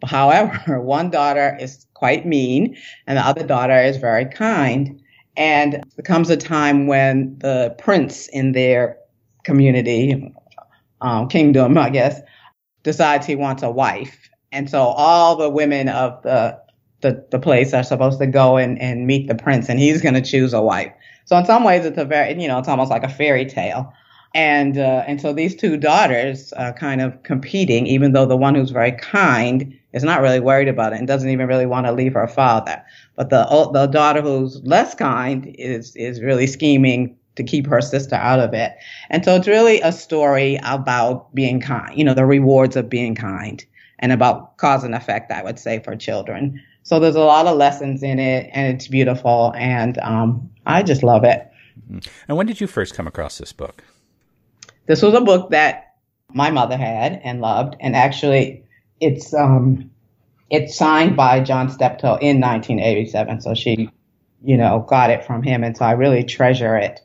However, 0.04 0.78
one 0.83 1.09
daughter 1.09 1.57
is 1.59 1.87
quite 1.95 2.26
mean 2.26 2.76
and 3.07 3.16
the 3.16 3.23
other 3.23 3.47
daughter 3.47 3.81
is 3.81 3.97
very 3.97 4.26
kind. 4.26 5.00
And 5.35 5.73
there 5.73 6.04
comes 6.04 6.28
a 6.28 6.37
time 6.37 6.88
when 6.88 7.38
the 7.38 7.75
prince 7.78 8.28
in 8.28 8.52
their 8.52 8.99
community, 9.44 10.34
um, 11.00 11.28
kingdom, 11.28 11.78
I 11.78 11.90
guess, 11.90 12.20
decides 12.82 13.26
he 13.26 13.36
wants 13.36 13.62
a 13.62 13.70
wife. 13.70 14.28
And 14.52 14.68
so 14.70 14.80
all 14.80 15.36
the 15.36 15.50
women 15.50 15.88
of 15.88 16.22
the, 16.22 16.60
the, 17.00 17.26
the 17.30 17.38
place 17.38 17.74
are 17.74 17.82
supposed 17.82 18.18
to 18.20 18.26
go 18.26 18.56
and, 18.56 18.80
and 18.80 19.06
meet 19.06 19.28
the 19.28 19.34
prince 19.34 19.68
and 19.68 19.78
he's 19.78 20.00
going 20.00 20.14
to 20.14 20.22
choose 20.22 20.52
a 20.52 20.62
wife. 20.62 20.92
So 21.26 21.36
in 21.36 21.44
some 21.44 21.64
ways 21.64 21.84
it's 21.84 21.98
a 21.98 22.04
very, 22.04 22.40
you 22.40 22.48
know, 22.48 22.58
it's 22.58 22.68
almost 22.68 22.90
like 22.90 23.02
a 23.02 23.08
fairy 23.08 23.46
tale. 23.46 23.92
And, 24.34 24.78
uh, 24.78 25.04
and 25.06 25.20
so 25.20 25.32
these 25.32 25.54
two 25.54 25.76
daughters 25.76 26.52
are 26.54 26.72
kind 26.72 27.00
of 27.00 27.22
competing, 27.22 27.86
even 27.86 28.12
though 28.12 28.26
the 28.26 28.36
one 28.36 28.54
who's 28.54 28.70
very 28.70 28.92
kind 28.92 29.78
is 29.92 30.02
not 30.02 30.20
really 30.20 30.40
worried 30.40 30.68
about 30.68 30.92
it 30.92 30.98
and 30.98 31.06
doesn't 31.06 31.28
even 31.30 31.46
really 31.46 31.66
want 31.66 31.86
to 31.86 31.92
leave 31.92 32.14
her 32.14 32.26
father. 32.26 32.82
But 33.16 33.30
the, 33.30 33.44
the 33.72 33.86
daughter 33.86 34.22
who's 34.22 34.60
less 34.64 34.94
kind 34.94 35.54
is, 35.56 35.94
is 35.94 36.20
really 36.20 36.48
scheming 36.48 37.16
to 37.36 37.42
keep 37.42 37.66
her 37.66 37.80
sister 37.80 38.14
out 38.14 38.40
of 38.40 38.54
it. 38.54 38.72
And 39.10 39.24
so 39.24 39.36
it's 39.36 39.48
really 39.48 39.80
a 39.80 39.92
story 39.92 40.58
about 40.62 41.34
being 41.34 41.60
kind, 41.60 41.96
you 41.96 42.04
know, 42.04 42.14
the 42.14 42.26
rewards 42.26 42.76
of 42.76 42.88
being 42.88 43.14
kind 43.14 43.64
and 43.98 44.12
about 44.12 44.56
cause 44.56 44.84
and 44.84 44.94
effect, 44.94 45.30
I 45.30 45.42
would 45.42 45.58
say, 45.58 45.80
for 45.80 45.96
children. 45.96 46.62
So 46.82 47.00
there's 47.00 47.16
a 47.16 47.20
lot 47.20 47.46
of 47.46 47.56
lessons 47.56 48.02
in 48.02 48.18
it 48.18 48.50
and 48.52 48.74
it's 48.74 48.88
beautiful 48.88 49.52
and 49.56 49.98
um, 49.98 50.50
I 50.66 50.82
just 50.82 51.02
love 51.02 51.24
it. 51.24 51.50
Mm-hmm. 51.90 52.10
And 52.28 52.36
when 52.36 52.46
did 52.46 52.60
you 52.60 52.66
first 52.66 52.94
come 52.94 53.06
across 53.06 53.38
this 53.38 53.52
book? 53.52 53.82
This 54.86 55.02
was 55.02 55.14
a 55.14 55.20
book 55.20 55.50
that 55.50 55.94
my 56.32 56.50
mother 56.50 56.76
had 56.76 57.20
and 57.24 57.40
loved 57.40 57.76
and 57.80 57.94
actually 57.94 58.64
it's 59.00 59.32
um 59.32 59.90
it's 60.50 60.76
signed 60.76 61.16
by 61.16 61.40
John 61.40 61.70
Steptoe 61.70 62.16
in 62.16 62.40
1987 62.40 63.40
so 63.40 63.54
she 63.54 63.90
you 64.42 64.56
know 64.56 64.84
got 64.88 65.10
it 65.10 65.24
from 65.24 65.42
him 65.42 65.62
and 65.62 65.76
so 65.76 65.84
I 65.84 65.92
really 65.92 66.24
treasure 66.24 66.76
it 66.76 67.00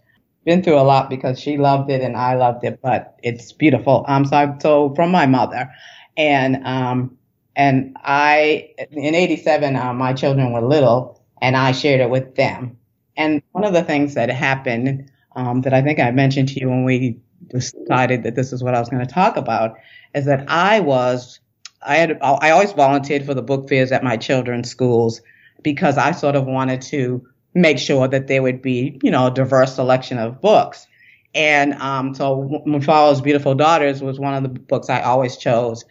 been 0.49 0.63
through 0.63 0.79
a 0.79 0.81
lot 0.81 1.11
because 1.11 1.39
she 1.39 1.57
loved 1.57 1.91
it 1.91 2.01
and 2.01 2.17
I 2.17 2.33
loved 2.33 2.63
it, 2.63 2.79
but 2.81 3.19
it's 3.21 3.51
beautiful. 3.51 4.03
Um, 4.07 4.25
so 4.25 4.35
I, 4.35 4.57
so 4.57 4.95
from 4.95 5.11
my 5.11 5.27
mother 5.27 5.71
and, 6.17 6.65
um, 6.65 7.19
and 7.55 7.95
I, 7.97 8.71
in 8.89 9.13
87, 9.13 9.75
uh, 9.75 9.93
my 9.93 10.13
children 10.13 10.51
were 10.51 10.61
little 10.61 11.23
and 11.39 11.55
I 11.55 11.71
shared 11.71 12.01
it 12.01 12.09
with 12.09 12.33
them. 12.33 12.79
And 13.15 13.43
one 13.51 13.63
of 13.63 13.73
the 13.73 13.83
things 13.83 14.15
that 14.15 14.31
happened, 14.31 15.11
um, 15.35 15.61
that 15.61 15.73
I 15.75 15.83
think 15.83 15.99
I 15.99 16.09
mentioned 16.09 16.49
to 16.49 16.59
you 16.59 16.67
when 16.67 16.83
we 16.83 17.19
decided 17.49 18.23
that 18.23 18.33
this 18.33 18.51
is 18.51 18.63
what 18.63 18.73
I 18.73 18.79
was 18.79 18.89
going 18.89 19.05
to 19.05 19.13
talk 19.13 19.37
about 19.37 19.77
is 20.15 20.25
that 20.25 20.49
I 20.49 20.79
was, 20.79 21.39
I 21.83 21.97
had, 21.97 22.17
I 22.23 22.49
always 22.49 22.71
volunteered 22.71 23.23
for 23.23 23.35
the 23.35 23.43
book 23.43 23.69
fairs 23.69 23.91
at 23.91 24.03
my 24.03 24.17
children's 24.17 24.71
schools 24.71 25.21
because 25.61 25.99
I 25.99 26.11
sort 26.11 26.35
of 26.35 26.47
wanted 26.47 26.81
to 26.81 27.27
make 27.53 27.79
sure 27.79 28.07
that 28.07 28.27
there 28.27 28.41
would 28.41 28.61
be, 28.61 28.99
you 29.03 29.11
know, 29.11 29.27
a 29.27 29.31
diverse 29.31 29.75
selection 29.75 30.17
of 30.17 30.41
books. 30.41 30.87
And 31.35 31.73
um, 31.75 32.15
so 32.15 32.63
Mufaro's 32.65 33.21
Beautiful 33.21 33.55
Daughters 33.55 34.01
was 34.01 34.19
one 34.19 34.33
of 34.33 34.43
the 34.43 34.49
books 34.49 34.89
I 34.89 35.01
always 35.01 35.37
chose. 35.37 35.85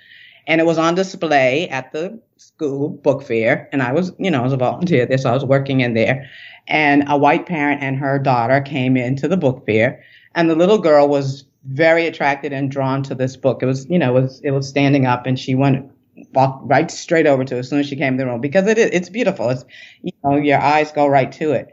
And 0.47 0.61
it 0.61 0.65
was 0.65 0.79
on 0.79 0.95
display 0.95 1.69
at 1.69 1.93
the 1.93 2.21
school 2.38 2.88
book 2.88 3.23
fair. 3.23 3.69
And 3.71 3.83
I 3.83 3.93
was, 3.93 4.12
you 4.19 4.31
know, 4.31 4.41
I 4.41 4.45
was 4.45 4.53
a 4.53 4.57
volunteer 4.57 5.07
there, 5.07 5.19
so 5.19 5.31
I 5.31 5.35
was 5.35 5.45
working 5.45 5.81
in 5.81 5.95
there. 5.95 6.29
And 6.67 7.05
a 7.07 7.17
white 7.17 7.47
parent 7.47 7.83
and 7.83 7.97
her 7.99 8.19
daughter 8.19 8.61
came 8.61 8.97
into 8.97 9.29
the 9.29 9.37
book 9.37 9.65
fair. 9.67 10.03
And 10.35 10.49
the 10.49 10.57
little 10.57 10.79
girl 10.79 11.09
was 11.09 11.45
very 11.65 12.07
attracted 12.07 12.53
and 12.53 12.71
drawn 12.71 13.03
to 13.05 13.15
this 13.15 13.37
book. 13.37 13.62
It 13.62 13.67
was, 13.67 13.87
you 13.88 13.99
know, 13.99 14.17
it 14.17 14.23
was, 14.23 14.41
it 14.43 14.50
was 14.53 14.69
standing 14.69 15.07
up 15.07 15.27
and 15.27 15.38
she 15.38 15.55
went 15.55 15.91
walked 16.33 16.69
right 16.69 16.91
straight 16.91 17.27
over 17.27 17.45
to 17.45 17.57
as 17.57 17.69
soon 17.69 17.81
as 17.81 17.87
she 17.87 17.97
came 17.97 18.15
in 18.15 18.19
the 18.19 18.27
room 18.27 18.41
because 18.41 18.67
it 18.67 18.79
is, 18.79 18.91
it's 18.93 19.09
beautiful. 19.09 19.51
It's, 19.51 19.65
you 20.03 20.13
know, 20.25 20.37
your 20.37 20.61
eyes 20.61 20.93
go 20.93 21.07
right 21.07 21.31
to 21.33 21.53
it. 21.53 21.73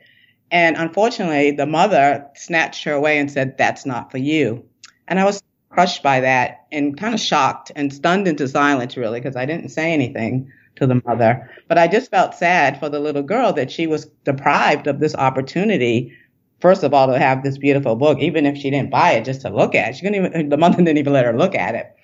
And 0.52 0.78
unfortunately, 0.78 1.52
the 1.52 1.66
mother 1.66 2.26
snatched 2.36 2.84
her 2.84 2.94
away 2.94 3.18
and 3.18 3.32
said, 3.32 3.58
that's 3.58 3.86
not 3.86 4.12
for 4.12 4.18
you. 4.18 4.64
And 5.08 5.20
I 5.20 5.26
was 5.26 5.42
crushed 5.70 6.04
by 6.04 6.22
that 6.22 6.66
and 6.72 6.98
kind 6.98 7.14
of 7.14 7.20
shocked 7.20 7.72
and 7.76 7.94
stunned 7.94 8.28
into 8.28 8.48
silence 8.48 8.96
really 8.96 9.20
because 9.20 9.36
I 9.36 9.46
didn't 9.46 9.70
say 9.70 9.92
anything 9.92 10.52
to 10.76 10.88
the 10.88 11.02
mother. 11.06 11.50
But 11.68 11.78
I 11.78 11.88
just 11.88 12.12
felt 12.12 12.36
sad 12.36 12.80
for 12.80 12.90
the 12.90 13.00
little 13.00 13.24
girl 13.24 13.54
that 13.54 13.72
she 13.72 13.88
was 13.88 14.06
deprived 14.24 14.88
of 14.88 15.00
this 15.00 15.16
opportunity 15.16 16.14
first 16.60 16.84
of 16.84 16.94
all, 16.94 17.08
to 17.08 17.20
have 17.20 17.44
this 17.44 17.58
beautiful 17.58 17.96
book, 17.96 18.20
even 18.20 18.46
if 18.46 18.58
she 18.58 18.70
didn't 18.70 18.90
buy 18.90 19.12
it, 19.12 19.26
just 19.26 19.42
to 19.42 19.50
look 19.50 19.76
at 19.76 19.90
it. 19.90 19.96
She 19.96 20.02
couldn't 20.02 20.26
even, 20.26 20.50
the 20.50 20.58
mother 20.58 20.78
didn't 20.78 20.98
even 20.98 21.14
let 21.14 21.26
her 21.26 21.38
look 21.38 21.56
at 21.56 21.76
it. 21.76 21.95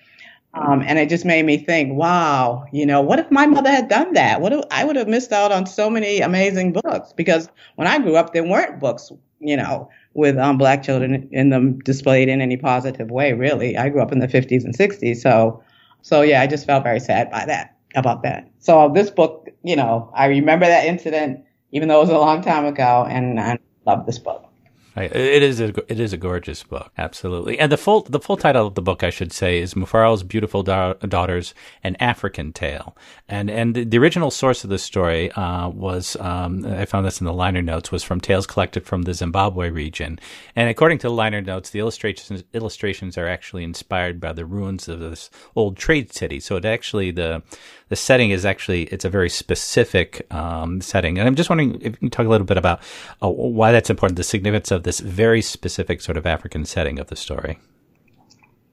Um, 0.53 0.81
and 0.86 1.00
it 1.00 1.08
just 1.08 1.24
made 1.24 1.46
me 1.46 1.58
think, 1.58 1.93
wow, 1.93 2.65
you 2.74 2.86
know, 2.86 3.00
what 3.00 3.20
if 3.20 3.31
my 3.31 3.46
mother 3.46 3.70
had 3.70 3.88
done 3.88 4.13
that? 4.13 4.41
What 4.41 4.51
if 4.51 4.65
I 4.70 4.84
would 4.84 4.98
have 4.98 5.08
missed 5.08 5.31
out 5.31 5.51
on 5.51 5.65
so 5.65 5.89
many 5.89 6.20
amazing 6.20 6.74
books? 6.74 7.13
Because 7.13 7.48
when 7.75 7.88
I 7.88 8.00
grew 8.00 8.17
up, 8.17 8.34
there 8.34 8.43
weren't 8.43 8.79
books, 8.79 9.12
you 9.39 9.55
know, 9.55 9.89
with 10.13 10.38
um, 10.38 10.58
black 10.58 10.84
children 10.84 11.29
in 11.31 11.50
them 11.50 11.79
displayed 11.79 12.27
in 12.27 12.41
any 12.41 12.58
positive 12.58 13.10
way. 13.12 13.31
Really, 13.31 13.77
I 13.77 13.88
grew 13.88 14.01
up 14.01 14.12
in 14.12 14.20
the 14.20 14.27
50s 14.27 14.65
and 14.65 14.77
60s, 14.77 15.17
so 15.17 15.63
so 16.01 16.22
yeah, 16.22 16.41
I 16.41 16.48
just 16.48 16.65
felt 16.65 16.84
very 16.84 17.00
sad 17.00 17.31
by 17.31 17.46
that 17.46 17.77
about 17.96 18.24
that. 18.24 18.50
So 18.60 18.91
this 18.93 19.10
book, 19.10 19.48
you 19.63 19.75
know, 19.75 20.12
I 20.13 20.25
remember 20.25 20.65
that 20.65 20.86
incident, 20.86 21.46
even 21.72 21.88
though 21.88 21.98
it 21.98 22.01
was 22.01 22.10
a 22.10 22.17
long 22.17 22.41
time 22.41 22.65
ago, 22.65 23.05
and 23.10 23.39
I 23.39 23.58
love 23.86 24.05
this 24.05 24.20
book. 24.20 24.50
It 24.95 25.41
is 25.41 25.62
a 25.62 25.69
it 25.91 26.00
is 26.01 26.12
a 26.12 26.17
gorgeous 26.17 26.63
book, 26.63 26.91
absolutely. 26.98 27.57
And 27.57 27.71
the 27.71 27.77
full 27.77 28.01
the 28.01 28.19
full 28.19 28.36
title 28.36 28.67
of 28.67 28.75
the 28.75 28.81
book, 28.81 29.03
I 29.03 29.10
should 29.10 29.31
say, 29.31 29.60
is 29.60 29.74
Mufaro's 29.74 30.24
Beautiful 30.24 30.63
da- 30.63 30.93
Daughters: 30.93 31.53
An 31.83 31.95
African 32.00 32.51
Tale. 32.51 32.95
And 33.29 33.50
and 33.50 33.74
the, 33.74 33.86
the 33.86 33.98
original 33.98 34.31
source 34.31 34.65
of 34.65 34.69
the 34.69 34.77
story 34.77 35.31
uh, 35.31 35.69
was 35.69 36.17
um, 36.17 36.65
I 36.65 36.86
found 36.86 37.05
this 37.05 37.21
in 37.21 37.25
the 37.25 37.33
liner 37.33 37.62
notes 37.62 37.91
was 37.91 38.03
from 38.03 38.19
tales 38.19 38.45
collected 38.45 38.86
from 38.86 39.03
the 39.03 39.13
Zimbabwe 39.13 39.69
region. 39.69 40.19
And 40.57 40.69
according 40.69 40.98
to 41.00 41.07
the 41.07 41.13
liner 41.13 41.41
notes, 41.41 41.69
the 41.69 41.79
illustrations 41.79 42.43
illustrations 42.53 43.17
are 43.17 43.27
actually 43.27 43.63
inspired 43.63 44.19
by 44.19 44.33
the 44.33 44.45
ruins 44.45 44.89
of 44.89 45.00
this 45.00 45.29
old 45.55 45.77
trade 45.77 46.12
city. 46.12 46.41
So 46.41 46.57
it 46.57 46.65
actually 46.65 47.12
the 47.12 47.43
the 47.88 47.95
setting 47.95 48.31
is 48.31 48.45
actually 48.45 48.83
it's 48.83 49.05
a 49.05 49.10
very 49.10 49.29
specific 49.29 50.25
um, 50.33 50.81
setting, 50.81 51.17
and 51.17 51.27
I'm 51.27 51.36
just 51.36 51.50
wondering 51.50 51.75
if 51.75 51.93
you 51.93 51.98
can 51.98 52.10
talk 52.10 52.25
a 52.25 52.29
little 52.29 52.48
bit 52.48 52.57
about 52.57 52.81
uh, 53.21 53.29
why 53.29 53.71
that's 53.71 53.89
important, 53.89 54.17
the 54.17 54.24
significance 54.24 54.71
of 54.81 54.83
this 54.83 55.00
very 55.00 55.41
specific 55.41 56.01
sort 56.01 56.17
of 56.17 56.25
African 56.25 56.65
setting 56.65 56.97
of 56.97 57.07
the 57.07 57.15
story. 57.15 57.59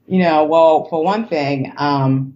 You 0.07 0.19
know, 0.23 0.43
well, 0.43 0.85
for 0.89 1.03
one 1.03 1.27
thing, 1.27 1.71
um, 1.77 2.35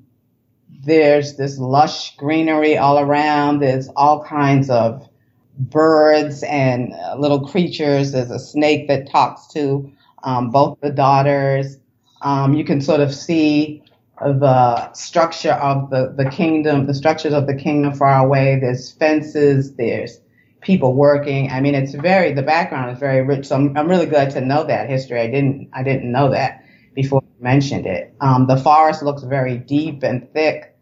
there's 0.86 1.38
this 1.38 1.58
lush 1.58 2.16
greenery 2.18 2.78
all 2.78 3.00
around. 3.00 3.60
There's 3.60 3.90
all 3.96 4.24
kinds 4.24 4.70
of 4.70 5.10
birds 5.58 6.44
and 6.44 6.94
uh, 6.94 7.16
little 7.18 7.48
creatures. 7.48 8.12
There's 8.12 8.30
a 8.30 8.40
snake 8.40 8.88
that 8.90 9.10
talks 9.10 9.48
to 9.54 9.92
um, 10.24 10.52
both 10.52 10.80
the 10.82 10.92
daughters. 10.92 11.78
Um, 12.22 12.54
you 12.54 12.64
can 12.64 12.80
sort 12.80 13.02
of 13.02 13.14
see 13.14 13.82
the 14.22 14.94
structure 14.94 15.54
of 15.54 15.90
the, 15.90 16.14
the 16.16 16.30
kingdom, 16.30 16.86
the 16.86 16.94
structures 16.94 17.34
of 17.34 17.48
the 17.48 17.56
kingdom 17.56 17.94
far 17.94 18.24
away. 18.24 18.60
There's 18.62 18.92
fences, 18.92 19.74
there's 19.74 20.20
people 20.64 20.94
working. 20.94 21.52
I 21.52 21.62
mean, 21.62 21.76
it's 21.76 21.94
very, 21.94 22.34
the 22.34 22.42
background 22.42 22.92
is 22.92 23.00
very 23.00 23.22
rich. 23.22 23.48
So 23.48 23.56
I'm, 23.56 23.78
I'm 23.78 23.88
really 23.88 24.06
glad 24.06 24.32
to 24.32 24.42
know 24.42 24.64
that 24.64 24.90
history. 24.90 25.22
I 25.22 25.28
didn't, 25.28 25.70
I 25.74 25.84
didn't 25.84 26.12
know 26.12 26.32
that 26.32 26.64
before 26.94 27.22
you 27.24 27.44
mentioned 27.44 27.86
it. 27.86 28.16
Um, 28.22 28.48
the 28.48 28.58
forest 28.58 29.04
looks 29.04 29.24
very 29.24 29.58
deep 29.58 30.04
and 30.04 30.32
thick. 30.34 30.76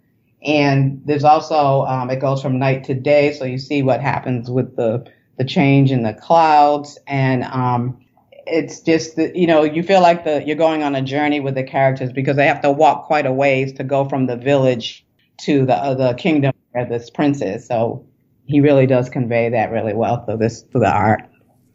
And 0.43 1.01
there's 1.05 1.23
also, 1.23 1.83
um, 1.85 2.09
it 2.09 2.19
goes 2.19 2.41
from 2.41 2.57
night 2.57 2.85
to 2.85 2.93
day. 2.93 3.33
So 3.33 3.45
you 3.45 3.57
see 3.57 3.83
what 3.83 4.01
happens 4.01 4.49
with 4.49 4.75
the, 4.75 5.05
the 5.37 5.45
change 5.45 5.91
in 5.91 6.03
the 6.03 6.13
clouds. 6.13 6.97
And, 7.07 7.43
um, 7.43 8.05
it's 8.47 8.81
just 8.81 9.15
that, 9.17 9.35
you 9.35 9.45
know, 9.45 9.63
you 9.63 9.83
feel 9.83 10.01
like 10.01 10.23
the, 10.23 10.43
you're 10.43 10.55
going 10.55 10.81
on 10.83 10.95
a 10.95 11.01
journey 11.01 11.39
with 11.39 11.55
the 11.55 11.63
characters 11.63 12.11
because 12.11 12.35
they 12.35 12.47
have 12.47 12.61
to 12.61 12.71
walk 12.71 13.05
quite 13.05 13.25
a 13.25 13.31
ways 13.31 13.73
to 13.73 13.83
go 13.83 14.09
from 14.09 14.25
the 14.25 14.35
village 14.35 15.05
to 15.41 15.65
the, 15.65 15.75
uh, 15.75 15.93
the 15.93 16.13
kingdom 16.15 16.53
where 16.71 16.85
this 16.85 17.09
prince 17.09 17.41
is. 17.41 17.67
So 17.67 18.07
he 18.51 18.61
really 18.61 18.85
does 18.85 19.09
convey 19.09 19.49
that 19.49 19.71
really 19.71 19.93
well 19.93 20.25
through 20.25 20.37
this, 20.37 20.63
through 20.63 20.81
the 20.81 20.91
art. 20.91 21.21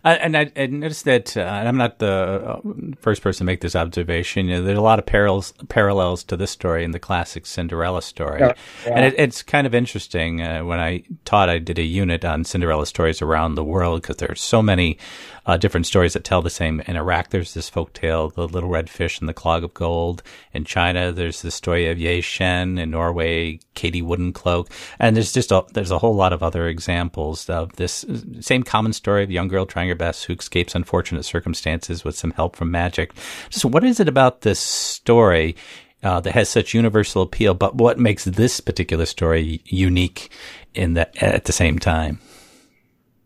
I, 0.05 0.15
and 0.15 0.37
I, 0.37 0.53
I, 0.55 0.67
noticed 0.67 1.05
that, 1.07 1.37
uh, 1.37 1.41
and 1.41 1.67
I'm 1.67 1.77
not 1.77 1.99
the 1.99 2.07
uh, 2.07 2.61
first 3.01 3.23
person 3.23 3.39
to 3.39 3.45
make 3.45 3.61
this 3.61 3.75
observation. 3.75 4.47
You 4.47 4.59
know, 4.59 4.63
there's 4.63 4.79
a 4.79 4.83
lot 4.83 5.01
of 5.01 5.07
parallels 5.07 5.53
parallels 5.69 6.23
to 6.25 6.37
this 6.37 6.53
story 6.53 6.85
in 6.85 6.93
the 6.93 7.01
classic 7.01 7.45
Cinderella 7.45 8.03
story, 8.03 8.39
yeah. 8.39 8.53
and 8.87 9.05
it, 9.05 9.15
it's 9.19 9.43
kind 9.43 9.67
of 9.67 9.75
interesting. 9.75 10.43
Uh, 10.43 10.61
when 10.61 10.79
I 10.79 11.03
taught, 11.25 11.49
I 11.49 11.59
did 11.59 11.81
a 11.81 11.83
unit 11.83 12.25
on 12.25 12.45
Cinderella 12.45 12.87
stories 12.87 13.21
around 13.21 13.57
the 13.57 13.65
world 13.65 14.01
because 14.03 14.19
there 14.19 14.31
are 14.31 14.37
so 14.37 14.63
many 14.63 14.97
uh, 15.47 15.57
different 15.57 15.87
stories 15.87 16.13
that 16.15 16.25
tell 16.25 16.43
the 16.43 16.51
same. 16.51 16.81
In 16.87 16.97
Iraq, 16.97 17.31
there's 17.31 17.55
this 17.55 17.69
folk 17.69 17.93
tale, 17.93 18.31
The 18.31 18.49
Little 18.49 18.69
Red 18.69 18.91
Fish 18.91 19.21
and 19.21 19.29
the 19.29 19.35
Clog 19.35 19.63
of 19.63 19.73
Gold. 19.75 20.23
In 20.53 20.65
China, 20.65 21.13
there's 21.13 21.43
the 21.43 21.51
story 21.51 21.89
of 21.89 21.99
Ye 21.99 22.21
Shen. 22.21 22.79
In 22.79 22.91
Norway, 22.91 23.61
Katie 23.75 24.03
Wooden 24.03 24.33
Cloak. 24.33 24.71
And 24.99 25.15
there's 25.15 25.33
just 25.33 25.53
a, 25.53 25.65
there's 25.73 25.91
a 25.91 25.99
whole 25.99 26.15
lot 26.15 26.33
of 26.33 26.43
other 26.43 26.67
examples 26.67 27.49
of 27.49 27.75
this 27.77 28.05
same 28.41 28.63
common 28.63 28.93
story 28.93 29.23
of 29.23 29.31
a 29.31 29.33
young 29.33 29.49
girl 29.49 29.67
trying 29.67 29.89
her 29.89 29.95
best 29.95 30.25
who 30.25 30.33
escapes 30.33 30.75
unfortunate 30.75 31.25
circumstances 31.25 32.05
with 32.05 32.17
some 32.17 32.33
help 32.33 32.57
from 32.57 32.71
magic. 32.71 33.13
Just 33.51 33.65
what 33.65 33.85
is 33.85 34.01
it 34.01 34.09
about 34.09 34.41
this 34.41 34.59
story 34.59 35.57
uh, 36.03 36.21
that 36.21 36.33
has 36.33 36.49
such 36.49 36.75
universal 36.75 37.23
appeal, 37.23 37.55
but 37.55 37.75
what 37.75 37.99
makes 37.99 38.25
this 38.25 38.61
particular 38.61 39.07
story 39.07 39.61
unique 39.65 40.31
in 40.75 40.95
that 40.95 41.17
at 41.23 41.45
the 41.45 41.53
same 41.53 41.79
time? 41.79 42.21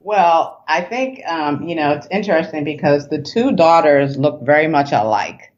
Well, 0.00 0.64
I 0.66 0.80
think, 0.80 1.21
um, 1.26 1.62
you 1.69 1.75
know, 1.75 1.92
it's 1.92 2.09
interesting 2.11 2.64
because 2.64 3.09
the 3.09 3.21
two 3.21 3.52
daughters 3.52 4.16
look 4.16 4.40
very 4.42 4.66
much 4.66 4.92
alike 4.92 5.52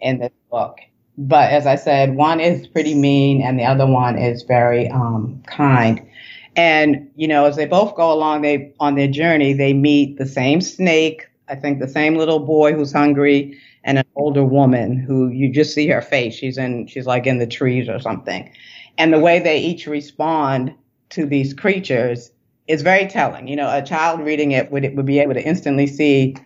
in 0.00 0.18
this 0.18 0.32
book. 0.50 0.78
But 1.16 1.52
as 1.52 1.64
I 1.64 1.76
said, 1.76 2.16
one 2.16 2.40
is 2.40 2.66
pretty 2.66 2.94
mean 2.94 3.40
and 3.40 3.58
the 3.58 3.64
other 3.64 3.86
one 3.86 4.18
is 4.18 4.42
very 4.42 4.88
um, 4.88 5.40
kind. 5.46 6.04
And, 6.56 7.08
you 7.14 7.28
know, 7.28 7.44
as 7.44 7.54
they 7.54 7.66
both 7.66 7.94
go 7.94 8.12
along 8.12 8.42
they 8.42 8.72
on 8.80 8.96
their 8.96 9.08
journey, 9.08 9.52
they 9.52 9.72
meet 9.72 10.18
the 10.18 10.26
same 10.26 10.60
snake, 10.60 11.28
I 11.48 11.54
think 11.54 11.78
the 11.78 11.88
same 11.88 12.16
little 12.16 12.40
boy 12.40 12.72
who's 12.72 12.92
hungry 12.92 13.56
and 13.84 13.98
an 13.98 14.04
older 14.16 14.44
woman 14.44 14.98
who 14.98 15.28
you 15.28 15.52
just 15.52 15.72
see 15.74 15.86
her 15.88 16.02
face. 16.02 16.34
She's 16.34 16.58
in 16.58 16.86
she's 16.88 17.06
like 17.06 17.26
in 17.26 17.38
the 17.38 17.46
trees 17.46 17.88
or 17.88 18.00
something. 18.00 18.50
And 18.98 19.12
the 19.12 19.18
way 19.20 19.38
they 19.38 19.58
each 19.58 19.86
respond 19.86 20.74
to 21.10 21.26
these 21.26 21.54
creatures 21.54 22.30
is 22.66 22.82
very 22.82 23.06
telling. 23.06 23.48
You 23.48 23.56
know, 23.56 23.74
a 23.74 23.82
child 23.82 24.20
reading 24.20 24.52
it 24.52 24.70
would 24.70 24.84
it 24.84 24.94
would 24.96 25.06
be 25.06 25.18
able 25.18 25.34
to 25.34 25.44
instantly 25.44 25.86
see 25.86 26.36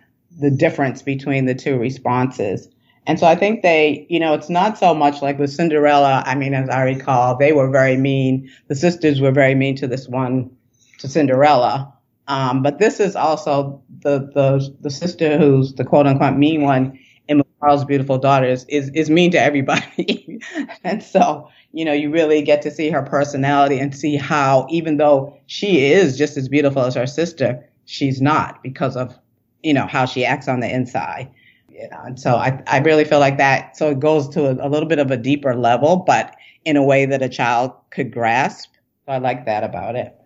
the 0.41 0.51
difference 0.51 1.03
between 1.03 1.47
the 1.47 1.55
two 1.55 1.79
responses. 1.79 2.69
And 3.07 3.19
so 3.19 3.27
I 3.27 3.35
think 3.37 3.63
they, 3.63 4.07
you 4.11 4.21
know, 4.21 4.35
it's 4.35 4.51
not 4.51 4.77
so 4.77 4.95
much 4.95 5.23
like 5.23 5.39
with 5.39 5.51
Cinderella. 5.51 6.23
I 6.27 6.35
mean, 6.35 6.53
as 6.53 6.69
I 6.69 6.83
recall, 6.83 7.37
they 7.37 7.53
were 7.53 7.71
very 7.71 7.97
mean. 7.97 8.51
The 8.69 8.75
sisters 8.75 9.21
were 9.21 9.33
very 9.33 9.55
mean 9.55 9.77
to 9.77 9.87
this 9.87 10.07
one, 10.09 10.51
to 10.99 11.09
Cinderella. 11.09 11.93
Um, 12.27 12.63
but 12.63 12.79
this 12.79 13.01
is 13.01 13.17
also 13.17 13.83
the, 14.01 14.31
the, 14.35 14.77
the 14.83 14.91
sister 14.91 15.39
who's 15.39 15.73
the 15.75 15.85
quote 15.85 16.07
unquote 16.07 16.37
mean 16.37 16.61
one 16.61 16.99
in 17.29 17.43
Mufaro's 17.43 17.85
Beautiful 17.85 18.19
Daughters 18.19 18.65
is, 18.69 18.91
is 18.91 19.11
mean 19.11 19.31
to 19.33 19.41
everybody. 19.41 20.41
and 20.85 21.03
so 21.03 21.49
you 21.73 21.85
know, 21.85 21.93
you 21.93 22.11
really 22.11 22.43
get 22.43 22.63
to 22.63 22.71
see 22.71 22.91
her 22.91 23.03
personality 23.03 23.79
and 23.79 23.95
see 23.95 24.17
how, 24.17 24.67
even 24.71 24.97
though 24.97 25.39
she 25.47 25.85
is 25.93 26.17
just 26.17 26.37
as 26.37 26.49
beautiful 26.49 26.83
as 26.83 26.95
her 26.95 27.07
sister, 27.07 27.65
she's 27.85 28.21
not 28.21 28.63
because 28.63 28.97
of, 28.97 29.19
you 29.63 29.75
know, 29.75 29.87
how 29.87 30.07
she 30.07 30.25
acts 30.25 30.49
on 30.49 30.61
the 30.61 30.75
inside. 30.75 31.31
You 31.69 31.89
know, 31.91 32.01
and 32.05 32.19
so 32.19 32.37
I, 32.37 32.63
I 32.67 32.79
really 32.79 33.05
feel 33.05 33.21
like 33.21 33.39
that. 33.39 33.77
So 33.77 33.91
it 33.91 34.01
goes 34.01 34.29
to 34.31 34.47
a, 34.47 34.67
a 34.67 34.69
little 34.69 34.89
bit 34.89 34.99
of 34.99 35.11
a 35.11 35.17
deeper 35.17 35.55
level, 35.55 35.97
but 35.99 36.35
in 36.65 36.77
a 36.77 36.83
way 36.83 37.07
that 37.07 37.23
a 37.23 37.29
child 37.29 37.73
could 37.91 38.13
grasp. 38.13 38.71
So 39.07 39.13
I 39.13 39.19
like 39.19 39.45
that 39.45 39.63
about 39.63 39.95
it. 39.95 40.18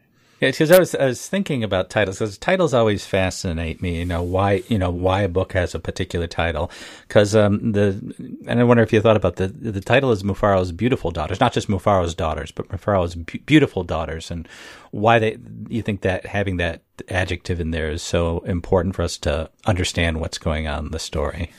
Yeah, 0.42 0.50
because 0.50 0.72
I 0.72 0.78
was 0.80 0.92
I 0.96 1.04
was 1.04 1.28
thinking 1.28 1.62
about 1.62 1.88
titles 1.88 2.18
because 2.18 2.36
titles 2.36 2.74
always 2.74 3.06
fascinate 3.06 3.80
me. 3.80 4.00
You 4.00 4.04
know 4.04 4.24
why 4.24 4.64
you 4.66 4.76
know 4.76 4.90
why 4.90 5.22
a 5.22 5.28
book 5.28 5.52
has 5.52 5.72
a 5.72 5.78
particular 5.78 6.26
title 6.26 6.68
because 7.06 7.36
um, 7.36 7.70
the 7.70 7.90
and 8.48 8.58
I 8.58 8.64
wonder 8.64 8.82
if 8.82 8.92
you 8.92 9.00
thought 9.00 9.16
about 9.16 9.36
the 9.36 9.46
the 9.46 9.80
title 9.80 10.10
is 10.10 10.24
Mufaro's 10.24 10.72
beautiful 10.72 11.12
daughters, 11.12 11.38
not 11.38 11.52
just 11.52 11.68
Mufaro's 11.68 12.16
daughters, 12.16 12.50
but 12.50 12.66
Mufaro's 12.70 13.14
beautiful 13.14 13.84
daughters, 13.84 14.32
and 14.32 14.48
why 14.90 15.20
they 15.20 15.38
you 15.68 15.80
think 15.80 16.00
that 16.00 16.26
having 16.26 16.56
that 16.56 16.82
adjective 17.08 17.60
in 17.60 17.70
there 17.70 17.90
is 17.90 18.02
so 18.02 18.40
important 18.40 18.96
for 18.96 19.02
us 19.02 19.18
to 19.18 19.48
understand 19.66 20.18
what's 20.18 20.38
going 20.38 20.66
on 20.66 20.86
in 20.86 20.90
the 20.90 20.98
story. 20.98 21.52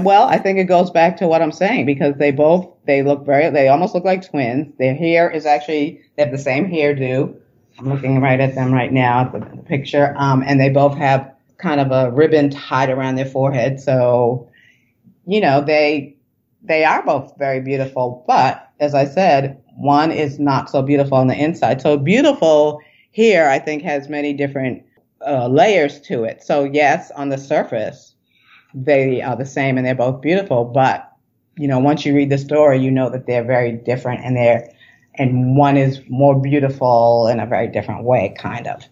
Well, 0.00 0.24
I 0.24 0.38
think 0.38 0.58
it 0.58 0.64
goes 0.64 0.90
back 0.90 1.18
to 1.18 1.28
what 1.28 1.42
I'm 1.42 1.52
saying 1.52 1.84
because 1.84 2.14
they 2.16 2.30
both 2.30 2.66
they 2.86 3.02
look 3.02 3.26
very 3.26 3.50
they 3.50 3.68
almost 3.68 3.94
look 3.94 4.04
like 4.04 4.26
twins. 4.26 4.72
Their 4.78 4.94
hair 4.94 5.30
is 5.30 5.44
actually 5.44 6.00
they 6.16 6.22
have 6.22 6.32
the 6.32 6.38
same 6.38 6.66
hairdo. 6.70 7.42
I'm 7.78 7.88
looking 7.88 8.20
right 8.20 8.40
at 8.40 8.54
them 8.54 8.72
right 8.72 8.92
now, 8.92 9.24
the, 9.24 9.40
the 9.40 9.62
picture. 9.62 10.14
Um, 10.16 10.42
and 10.46 10.60
they 10.60 10.68
both 10.68 10.96
have 10.96 11.32
kind 11.58 11.80
of 11.80 11.90
a 11.90 12.10
ribbon 12.10 12.50
tied 12.50 12.90
around 12.90 13.16
their 13.16 13.26
forehead. 13.26 13.80
So, 13.80 14.48
you 15.26 15.40
know, 15.40 15.60
they, 15.60 16.16
they 16.62 16.84
are 16.84 17.04
both 17.04 17.32
very 17.38 17.60
beautiful. 17.60 18.24
But 18.26 18.70
as 18.80 18.94
I 18.94 19.04
said, 19.04 19.62
one 19.76 20.12
is 20.12 20.38
not 20.38 20.70
so 20.70 20.82
beautiful 20.82 21.18
on 21.18 21.26
the 21.26 21.36
inside. 21.36 21.80
So 21.80 21.96
beautiful 21.96 22.80
here, 23.10 23.48
I 23.48 23.58
think 23.58 23.82
has 23.82 24.08
many 24.08 24.32
different 24.32 24.82
uh, 25.26 25.48
layers 25.48 26.00
to 26.02 26.24
it. 26.24 26.42
So 26.42 26.64
yes, 26.64 27.10
on 27.12 27.28
the 27.28 27.38
surface, 27.38 28.14
they 28.74 29.22
are 29.22 29.36
the 29.36 29.46
same 29.46 29.78
and 29.78 29.86
they're 29.86 29.94
both 29.94 30.20
beautiful. 30.20 30.64
But, 30.64 31.10
you 31.56 31.68
know, 31.68 31.78
once 31.78 32.04
you 32.04 32.14
read 32.14 32.30
the 32.30 32.38
story, 32.38 32.78
you 32.80 32.90
know 32.90 33.08
that 33.10 33.26
they're 33.26 33.44
very 33.44 33.72
different 33.72 34.24
and 34.24 34.36
they're 34.36 34.68
and 35.16 35.56
one 35.56 35.76
is 35.76 36.00
more 36.08 36.38
beautiful 36.40 37.28
in 37.28 37.40
a 37.40 37.46
very 37.46 37.68
different 37.68 38.04
way, 38.04 38.34
kind 38.38 38.66
of. 38.66 38.82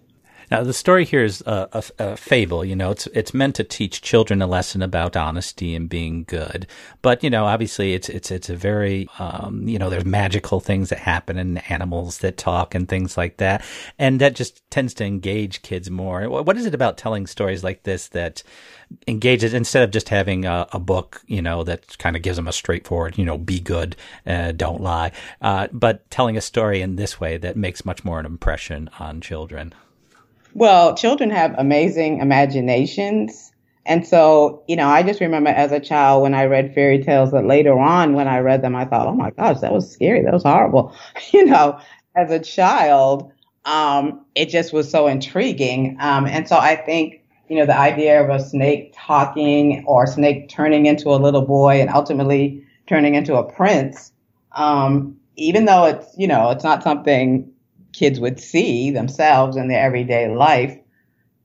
Now, 0.53 0.63
the 0.63 0.75
story 0.75 1.07
here 1.07 1.25
is 1.25 1.41
a, 1.47 1.67
a, 1.73 1.85
a, 1.99 2.17
fable. 2.19 2.63
You 2.63 2.77
know, 2.77 2.91
it's 2.91 3.07
it's 3.15 3.33
meant 3.33 3.55
to 3.55 3.65
teach 3.65 4.03
children 4.03 4.43
a 4.43 4.47
lesson 4.47 4.83
about 4.83 5.17
honesty 5.17 5.75
and 5.75 5.89
being 5.89 6.25
good. 6.25 6.67
But 7.01 7.25
you 7.25 7.31
know, 7.31 7.47
obviously, 7.47 7.95
it's 7.95 8.11
it's 8.11 8.31
it's 8.31 8.51
a 8.51 8.55
very 8.55 9.09
um, 9.19 9.67
you 9.67 9.79
know, 9.79 9.89
there's 9.89 10.05
magical 10.05 10.61
things 10.61 10.91
that 10.91 10.99
happen 10.99 11.39
and 11.39 11.63
animals 11.73 12.19
that 12.19 12.37
talk 12.37 12.75
and 12.75 12.87
things 12.87 13.17
like 13.17 13.39
that, 13.39 13.65
and 13.99 14.21
that 14.21 14.35
just 14.35 14.63
tends 14.71 14.93
to 14.93 15.07
engage 15.07 15.63
kids 15.63 15.91
more. 15.91 16.29
What 16.29 16.59
is 16.59 16.67
it 16.67 16.75
about 16.75 16.99
telling 16.99 17.27
stories 17.27 17.65
like 17.65 17.85
this 17.85 18.09
that 18.09 18.43
engages 19.09 19.55
instead 19.55 19.85
of 19.85 19.91
just 19.91 20.11
having 20.11 20.45
a, 20.45 20.67
a 20.73 20.79
book, 20.79 21.23
you 21.29 21.41
know, 21.41 21.65
that 21.65 21.97
kind 21.97 22.15
of 22.15 22.21
gives 22.21 22.37
them 22.37 22.47
a 22.47 22.53
straightforward, 22.53 23.17
you 23.17 23.25
know, 23.25 23.39
be 23.39 23.59
good, 23.59 23.97
uh, 24.27 24.53
don't 24.53 24.83
lie, 24.83 25.13
uh, 25.41 25.69
but 25.73 26.11
telling 26.11 26.37
a 26.37 26.43
story 26.43 26.83
in 26.83 26.97
this 26.97 27.19
way 27.19 27.39
that 27.39 27.57
makes 27.57 27.87
much 27.87 28.05
more 28.05 28.21
an 28.21 28.27
impression 28.27 28.91
on 28.99 29.23
children. 29.23 29.73
Well, 30.55 30.95
children 30.95 31.31
have 31.31 31.55
amazing 31.59 32.19
imaginations. 32.21 33.53
And 33.85 34.07
so, 34.07 34.63
you 34.69 34.77
know, 34.77 34.89
I 34.89 35.03
just 35.03 35.21
remember 35.21 35.51
as 35.51 35.73
a 35.73 35.81
child 35.81 36.23
when 36.23 36.35
I 36.35 36.45
read 36.45 36.75
fairy 36.75 37.03
tales 37.03 37.33
that 37.33 37.47
later 37.47 37.79
on 37.79 38.15
when 38.15 38.29
I 38.29 38.39
read 38.39 38.63
them, 38.63 38.77
I 38.77 38.85
thought, 38.85 39.09
oh 39.09 39.15
my 39.15 39.31
gosh, 39.31 39.61
that 39.61 39.73
was 39.73 39.91
scary. 39.91 40.23
That 40.23 40.33
was 40.33 40.45
horrible. 40.45 40.95
you 41.33 41.47
know, 41.47 41.81
as 42.15 42.31
a 42.31 42.39
child, 42.39 43.33
um, 43.65 44.25
it 44.35 44.51
just 44.51 44.73
was 44.73 44.91
so 44.91 45.07
intriguing. 45.07 45.97
Um, 46.01 46.27
and 46.27 46.49
so 46.49 46.57
I 46.57 46.77
think, 46.77 47.23
you 47.49 47.57
know, 47.57 47.67
the 47.67 47.79
idea 47.79 48.23
of 48.23 48.31
a 48.31 48.43
snake 48.43 48.95
talking 48.97 49.85
or 49.87 50.05
a 50.05 50.07
snake 50.07 50.49
turning 50.49 50.87
into 50.87 51.09
a 51.11 51.17
little 51.17 51.43
boy 51.45 51.81
and 51.81 51.91
ultimately 51.91 52.65
turning 52.87 53.15
into 53.15 53.35
a 53.37 53.51
prince, 53.51 54.13
um, 54.53 55.17
even 55.37 55.65
though 55.65 55.87
it's, 55.87 56.07
you 56.17 56.29
know, 56.29 56.51
it's 56.51 56.65
not 56.65 56.83
something 56.83 57.52
kids 57.93 58.21
would 58.21 58.41
see 58.41 58.91
themselves 58.91 59.57
in 59.57 59.69
their 59.69 59.85
everyday 59.85 60.35
life, 60.35 60.77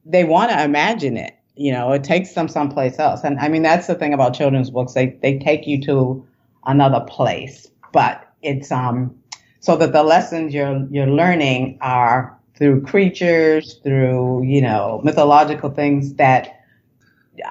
they 0.05 0.23
want 0.23 0.51
to 0.51 0.63
imagine 0.63 1.17
it. 1.17 1.35
You 1.55 1.71
know, 1.71 1.91
it 1.91 2.03
takes 2.03 2.33
them 2.33 2.47
someplace 2.47 2.99
else. 2.99 3.23
And 3.23 3.39
I 3.39 3.47
mean, 3.47 3.63
that's 3.63 3.87
the 3.87 3.95
thing 3.95 4.13
about 4.13 4.35
children's 4.35 4.69
books. 4.69 4.93
They, 4.93 5.17
they 5.21 5.39
take 5.39 5.67
you 5.67 5.81
to 5.83 6.25
another 6.65 7.03
place, 7.07 7.67
but 7.91 8.31
it's, 8.41 8.71
um, 8.71 9.15
so 9.59 9.75
that 9.77 9.91
the 9.91 10.03
lessons 10.03 10.53
you're, 10.53 10.85
you're 10.91 11.07
learning 11.07 11.79
are 11.81 12.37
through 12.55 12.81
creatures, 12.83 13.79
through, 13.83 14.43
you 14.43 14.61
know, 14.61 15.01
mythological 15.03 15.69
things 15.69 16.13
that 16.15 16.59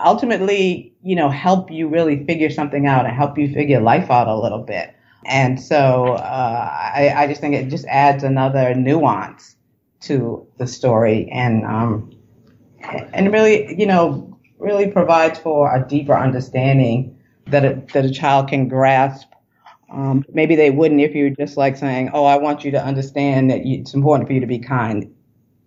ultimately, 0.04 0.92
you 1.02 1.14
know, 1.14 1.28
help 1.28 1.70
you 1.70 1.88
really 1.88 2.24
figure 2.24 2.50
something 2.50 2.86
out 2.86 3.06
and 3.06 3.14
help 3.14 3.38
you 3.38 3.52
figure 3.52 3.80
life 3.80 4.10
out 4.10 4.28
a 4.28 4.36
little 4.36 4.62
bit. 4.62 4.95
And 5.24 5.60
so 5.60 6.12
uh, 6.12 6.70
I, 6.94 7.12
I 7.16 7.26
just 7.26 7.40
think 7.40 7.54
it 7.54 7.68
just 7.68 7.84
adds 7.86 8.22
another 8.22 8.74
nuance 8.74 9.56
to 10.00 10.46
the 10.58 10.66
story 10.66 11.28
and 11.32 11.64
um, 11.64 12.12
and 13.12 13.32
really, 13.32 13.74
you 13.78 13.86
know, 13.86 14.38
really 14.58 14.90
provides 14.90 15.38
for 15.38 15.74
a 15.74 15.86
deeper 15.86 16.16
understanding 16.16 17.18
that 17.46 17.64
a, 17.64 17.82
that 17.92 18.04
a 18.04 18.10
child 18.10 18.48
can 18.48 18.68
grasp. 18.68 19.28
Um, 19.92 20.24
maybe 20.32 20.56
they 20.56 20.70
wouldn't 20.70 21.00
if 21.00 21.14
you 21.14 21.24
were 21.24 21.30
just 21.30 21.56
like 21.56 21.76
saying, 21.76 22.10
"Oh, 22.12 22.24
I 22.24 22.36
want 22.36 22.64
you 22.64 22.70
to 22.72 22.84
understand 22.84 23.50
that 23.50 23.64
you, 23.64 23.80
it's 23.80 23.94
important 23.94 24.28
for 24.28 24.32
you 24.32 24.40
to 24.40 24.46
be 24.46 24.58
kind." 24.58 25.12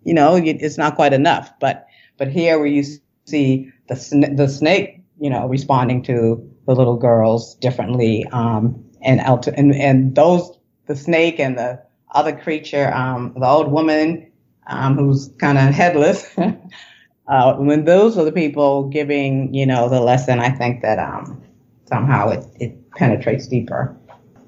You 0.04 0.14
know, 0.14 0.36
it's 0.36 0.78
not 0.78 0.96
quite 0.96 1.12
enough. 1.12 1.52
But 1.60 1.86
but 2.18 2.28
here, 2.28 2.58
where 2.58 2.66
you 2.66 2.84
see 3.24 3.70
the 3.88 4.32
the 4.36 4.48
snake, 4.48 5.00
you 5.18 5.30
know, 5.30 5.46
responding 5.46 6.02
to 6.04 6.46
the 6.66 6.74
little 6.74 6.96
girls 6.96 7.54
differently, 7.56 8.26
um, 8.32 8.84
and 9.02 9.20
out 9.20 9.46
and 9.46 9.74
and 9.74 10.14
those 10.14 10.58
the 10.86 10.96
snake 10.96 11.38
and 11.38 11.56
the 11.56 11.80
other 12.12 12.36
creature, 12.36 12.92
um, 12.92 13.32
the 13.36 13.46
old 13.46 13.70
woman 13.70 14.30
um, 14.66 14.96
who's 14.96 15.30
kind 15.38 15.58
of 15.58 15.72
headless. 15.74 16.36
uh, 17.28 17.54
when 17.54 17.84
those 17.84 18.18
are 18.18 18.24
the 18.24 18.32
people 18.32 18.88
giving, 18.88 19.54
you 19.54 19.66
know, 19.66 19.88
the 19.88 20.00
lesson, 20.00 20.40
I 20.40 20.50
think 20.50 20.82
that 20.82 20.98
um, 20.98 21.42
somehow 21.86 22.30
it, 22.30 22.44
it 22.56 22.90
penetrates 22.92 23.46
deeper. 23.46 23.96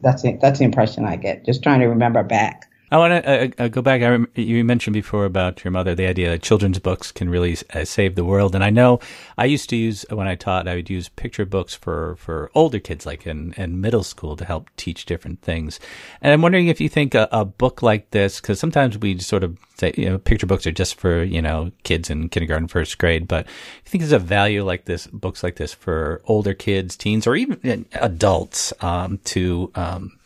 That's 0.02 0.22
that's 0.40 0.58
the 0.58 0.64
impression 0.64 1.04
I 1.04 1.16
get. 1.16 1.44
Just 1.44 1.62
trying 1.62 1.80
to 1.80 1.86
remember 1.86 2.22
back. 2.24 2.68
I 2.92 2.98
want 2.98 3.24
to 3.24 3.30
uh, 3.30 3.64
uh, 3.64 3.68
go 3.68 3.80
back. 3.80 4.02
I 4.02 4.08
rem- 4.08 4.28
you 4.34 4.62
mentioned 4.64 4.92
before 4.92 5.24
about 5.24 5.64
your 5.64 5.70
mother, 5.70 5.94
the 5.94 6.06
idea 6.06 6.28
that 6.28 6.42
children's 6.42 6.78
books 6.78 7.10
can 7.10 7.30
really 7.30 7.56
uh, 7.72 7.86
save 7.86 8.16
the 8.16 8.24
world. 8.24 8.54
And 8.54 8.62
I 8.62 8.68
know 8.68 9.00
I 9.38 9.46
used 9.46 9.70
to 9.70 9.76
use 9.76 10.04
when 10.10 10.28
I 10.28 10.34
taught, 10.34 10.68
I 10.68 10.74
would 10.74 10.90
use 10.90 11.08
picture 11.08 11.46
books 11.46 11.74
for 11.74 12.16
for 12.16 12.50
older 12.54 12.78
kids, 12.78 13.06
like 13.06 13.26
in, 13.26 13.54
in 13.54 13.80
middle 13.80 14.02
school, 14.02 14.36
to 14.36 14.44
help 14.44 14.68
teach 14.76 15.06
different 15.06 15.40
things. 15.40 15.80
And 16.20 16.34
I'm 16.34 16.42
wondering 16.42 16.68
if 16.68 16.82
you 16.82 16.90
think 16.90 17.14
a, 17.14 17.28
a 17.32 17.46
book 17.46 17.80
like 17.80 18.10
this, 18.10 18.42
because 18.42 18.60
sometimes 18.60 18.98
we 18.98 19.18
sort 19.20 19.42
of 19.42 19.56
say, 19.76 19.92
you 19.96 20.08
know, 20.08 20.18
picture 20.18 20.46
books 20.46 20.66
are 20.66 20.72
just 20.72 20.98
for 20.98 21.22
you 21.22 21.42
know 21.42 21.72
kids 21.82 22.10
in 22.10 22.28
kindergarten, 22.28 22.68
first 22.68 22.98
grade. 22.98 23.28
But 23.28 23.46
I 23.46 23.88
think 23.88 24.02
there's 24.02 24.12
a 24.12 24.18
value 24.18 24.64
like 24.64 24.84
this, 24.84 25.06
books 25.06 25.42
like 25.42 25.56
this 25.56 25.72
for 25.72 26.22
older 26.26 26.54
kids, 26.54 26.96
teens, 26.96 27.26
or 27.26 27.36
even 27.36 27.86
adults 27.94 28.72
um, 28.80 29.18
to 29.24 29.70
um, 29.74 30.18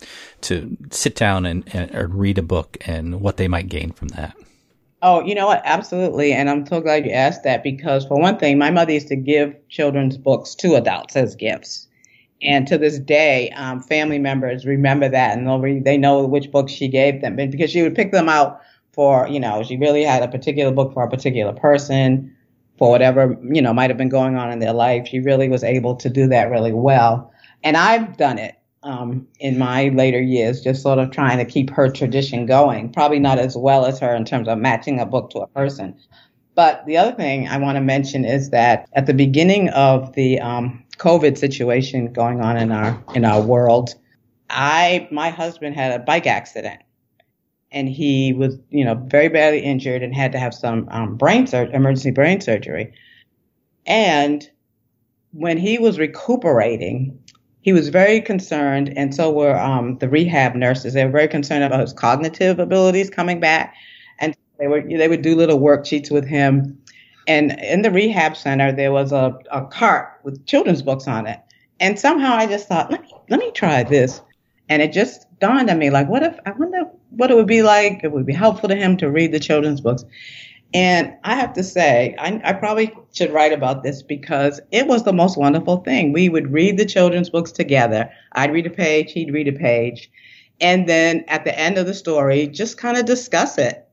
to 0.43 0.77
sit 0.91 1.17
down 1.17 1.47
and, 1.47 1.65
and 1.75 2.15
read 2.15 2.39
a 2.39 2.43
book 2.43 2.77
and 2.87 3.21
what 3.21 3.37
they 3.37 3.49
might 3.49 3.69
gain 3.69 3.93
from 3.93 4.09
that. 4.09 4.37
Oh, 5.03 5.23
you 5.23 5.35
know 5.35 5.47
what? 5.47 5.63
Absolutely. 5.65 6.33
And 6.33 6.49
I'm 6.49 6.67
so 6.67 6.81
glad 6.81 7.05
you 7.05 7.13
asked 7.13 7.45
that 7.45 7.63
because, 7.63 8.07
for 8.07 8.19
one 8.19 8.39
thing, 8.39 8.59
my 8.59 8.71
mother 8.71 8.93
used 8.93 9.09
to 9.09 9.17
give 9.17 9.55
children's 9.69 10.17
books 10.17 10.55
to 10.57 10.75
adults 10.75 11.17
as 11.17 11.37
gifts. 11.37 11.87
And 12.43 12.67
to 12.67 12.79
this 12.79 12.99
day, 12.99 13.51
um, 13.51 13.81
family 13.81 14.19
members 14.19 14.67
remember 14.67 15.09
that 15.09 15.39
and 15.39 15.85
they 15.85 15.97
know 15.97 16.27
which 16.27 16.51
books 16.51 16.73
she 16.73 16.89
gave 16.89 17.21
them. 17.21 17.39
And 17.39 17.51
because 17.51 17.71
she 17.71 17.83
would 17.83 17.95
pick 17.95 18.13
them 18.13 18.29
out 18.29 18.61
for, 18.97 19.29
you 19.29 19.39
know, 19.39 19.63
she 19.63 19.77
really 19.77 20.03
had 20.03 20.23
a 20.23 20.29
particular 20.29 20.73
book 20.73 20.93
for 20.93 21.05
a 21.05 21.09
particular 21.09 21.53
person, 21.53 22.35
for 22.79 22.91
whatever, 22.91 23.39
you 23.43 23.63
know, 23.63 23.73
might 23.73 23.91
have 23.91 23.97
been 23.97 24.09
going 24.09 24.37
on 24.37 24.51
in 24.51 24.59
their 24.59 24.73
life. 24.73 25.07
She 25.07 25.21
really 25.21 25.49
was 25.49 25.63
able 25.63 25.95
to 25.97 26.11
do 26.11 26.27
that 26.29 26.51
really 26.51 26.73
well. 26.73 27.33
And 27.63 27.77
I've 27.77 28.17
done 28.17 28.39
it 28.39 28.57
um, 28.83 29.27
in 29.39 29.59
my 29.59 29.89
later 29.89 30.21
years, 30.21 30.63
just 30.63 30.83
sort 30.83 30.99
of 30.99 31.11
trying 31.11 31.39
to 31.39 31.45
keep 31.45 31.71
her 31.71 31.89
tradition 31.89 32.47
going. 32.47 32.93
Probably 32.93 33.19
not 33.19 33.39
as 33.39 33.57
well 33.57 33.85
as 33.85 34.01
her 34.01 34.15
in 34.15 34.25
terms 34.25 34.49
of 34.49 34.59
matching 34.59 34.99
a 34.99 35.07
book 35.07 35.31
to 35.31 35.41
a 35.41 35.47
person. 35.49 35.97
But 36.55 36.87
the 36.87 36.97
other 36.97 37.13
thing 37.13 37.49
I 37.49 37.59
want 37.59 37.77
to 37.77 37.83
mention 37.83 38.25
is 38.25 38.51
that 38.51 38.89
at 38.95 39.07
the 39.07 39.13
beginning 39.13 39.69
of 39.71 40.15
the 40.15 40.41
um, 40.41 40.83
COVID 40.97 41.37
situation 41.37 42.13
going 42.13 42.41
on 42.41 42.57
in 42.57 42.73
our 42.73 43.03
in 43.15 43.27
our 43.27 43.43
world, 43.43 43.95
I 44.49 45.07
my 45.11 45.29
husband 45.29 45.75
had 45.75 45.93
a 45.93 46.03
bike 46.03 46.27
accident, 46.27 46.81
and 47.77 47.91
he 47.91 48.33
was 48.33 48.59
you 48.71 48.85
know 48.85 48.95
very 48.95 49.29
badly 49.29 49.61
injured 49.61 50.03
and 50.03 50.15
had 50.15 50.33
to 50.33 50.39
have 50.39 50.55
some 50.55 50.89
um, 50.91 51.15
brain 51.15 51.47
sur- 51.47 51.71
emergency 51.73 52.11
brain 52.11 52.41
surgery. 52.41 52.93
And 53.87 54.51
when 55.33 55.59
he 55.59 55.79
was 55.79 55.99
recuperating, 55.99 57.17
he 57.61 57.75
was 57.75 57.91
very 57.91 58.23
concerned, 58.23 58.95
and 58.97 59.15
so 59.15 59.31
were 59.31 59.59
um, 59.59 59.99
the 59.99 60.09
rehab 60.09 60.55
nurses. 60.55 60.95
They 60.95 61.05
were 61.05 61.11
very 61.11 61.29
concerned 61.29 61.65
about 61.65 61.81
his 61.81 61.93
cognitive 61.93 62.59
abilities 62.59 63.11
coming 63.11 63.41
back, 63.41 63.75
and 64.21 64.35
they 64.59 64.69
were 64.69 64.83
they 64.83 65.09
would 65.09 65.23
do 65.23 65.37
little 65.37 65.61
worksheets 65.61 66.11
with 66.11 66.27
him. 66.27 66.79
And 67.29 67.61
in 67.61 67.83
the 67.83 67.91
rehab 67.91 68.37
center, 68.37 68.73
there 68.73 68.93
was 68.93 69.13
a, 69.13 69.37
a 69.51 69.67
cart 69.67 70.09
with 70.23 70.47
children's 70.47 70.81
books 70.81 71.07
on 71.09 71.27
it. 71.27 71.41
And 71.81 71.99
somehow 71.99 72.37
I 72.37 72.47
just 72.47 72.69
thought, 72.69 72.91
let 72.91 73.03
me 73.03 73.13
let 73.29 73.39
me 73.39 73.51
try 73.51 73.83
this. 73.83 74.23
And 74.71 74.81
it 74.81 74.93
just 74.93 75.27
dawned 75.39 75.69
on 75.69 75.79
me, 75.79 75.91
like, 75.91 76.09
what 76.09 76.23
if 76.23 76.39
I 76.47 76.53
wonder 76.53 76.85
what 77.11 77.31
it 77.31 77.35
would 77.35 77.47
be 77.47 77.63
like? 77.63 78.01
It 78.03 78.13
would 78.13 78.27
be 78.27 78.33
helpful 78.33 78.69
to 78.69 78.77
him 78.77 78.97
to 78.99 79.11
read 79.11 79.33
the 79.33 79.41
children's 79.41 79.81
books. 79.81 80.05
And 80.75 81.15
I 81.25 81.37
have 81.37 81.55
to 81.55 81.63
say, 81.63 82.15
I, 82.19 82.41
I, 82.45 82.53
probably 82.53 82.93
should 83.13 83.33
write 83.33 83.53
about 83.53 83.83
this 83.83 84.03
because 84.03 84.61
it 84.73 84.87
was 84.87 85.05
the 85.05 85.13
most 85.13 85.39
wonderful 85.39 85.79
thing. 85.79 86.13
We 86.13 86.29
would 86.29 86.53
read 86.53 86.77
the 86.77 86.85
children's 86.85 87.31
books 87.31 87.53
together. 87.53 88.11
I'd 88.33 88.53
read 88.53 88.67
a 88.67 88.71
page, 88.71 89.13
he'd 89.13 89.33
read 89.33 89.49
a 89.49 89.53
page. 89.53 90.11
And 90.61 90.89
then 90.89 91.25
at 91.29 91.45
the 91.45 91.57
end 91.57 91.79
of 91.79 91.87
the 91.87 91.95
story, 91.95 92.49
just 92.49 92.79
kind 92.79 92.97
of 92.97 93.05
discuss 93.05 93.59
it. 93.59 93.89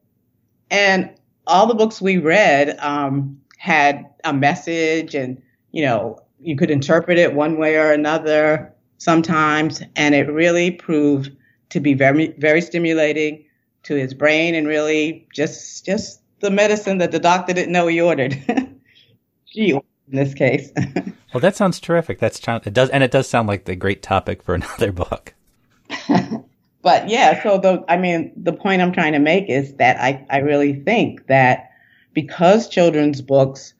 And 0.71 1.12
all 1.45 1.67
the 1.67 1.76
books 1.76 2.02
we 2.02 2.17
read 2.17 2.78
um, 2.80 3.39
had 3.58 4.06
a 4.23 4.34
message 4.34 5.13
and, 5.13 5.41
you 5.71 5.84
know, 5.84 6.19
you 6.39 6.56
could 6.56 6.71
interpret 6.71 7.17
it 7.17 7.34
one 7.34 7.58
way 7.58 7.78
or 7.78 7.91
another 7.91 8.73
sometimes. 8.97 9.82
And 9.95 10.15
it 10.15 10.30
really 10.30 10.71
proved 10.71 11.32
to 11.74 11.80
be 11.80 11.94
very, 11.94 12.34
very 12.38 12.62
stimulating 12.62 13.46
to 13.84 13.96
his 13.96 14.14
brain 14.14 14.56
and 14.56 14.68
really 14.68 15.28
just, 15.34 15.86
just 15.86 16.22
the 16.40 16.50
medicine 16.50 17.00
that 17.00 17.12
the 17.12 17.20
doctor 17.20 17.54
didn't 17.54 17.72
know 17.72 17.88
he 17.88 18.02
ordered. 18.02 18.38
she 19.46 19.80
in 20.12 20.18
this 20.18 20.34
case. 20.34 20.72
well, 21.34 21.42
that 21.42 21.56
sounds 21.56 21.80
terrific. 21.80 22.20
That's 22.20 22.40
it 22.48 22.74
does, 22.74 22.90
and 22.90 23.04
it 23.04 23.12
does 23.12 23.28
sound 23.28 23.48
like 23.48 23.66
the 23.66 23.76
great 23.76 24.02
topic 24.02 24.44
for 24.44 24.56
another 24.56 24.92
book. 24.92 25.34
but 26.82 27.10
yeah, 27.10 27.42
so 27.44 27.58
the 27.58 27.84
I 27.88 27.98
mean, 27.98 28.32
the 28.36 28.54
point 28.54 28.82
I'm 28.82 28.92
trying 28.92 29.14
to 29.14 29.20
make 29.20 29.50
is 29.50 29.76
that 29.76 29.98
I 30.00 30.26
I 30.30 30.40
really 30.40 30.74
think 30.74 31.28
that 31.28 31.72
because 32.14 32.68
children's 32.68 33.22
books 33.22 33.74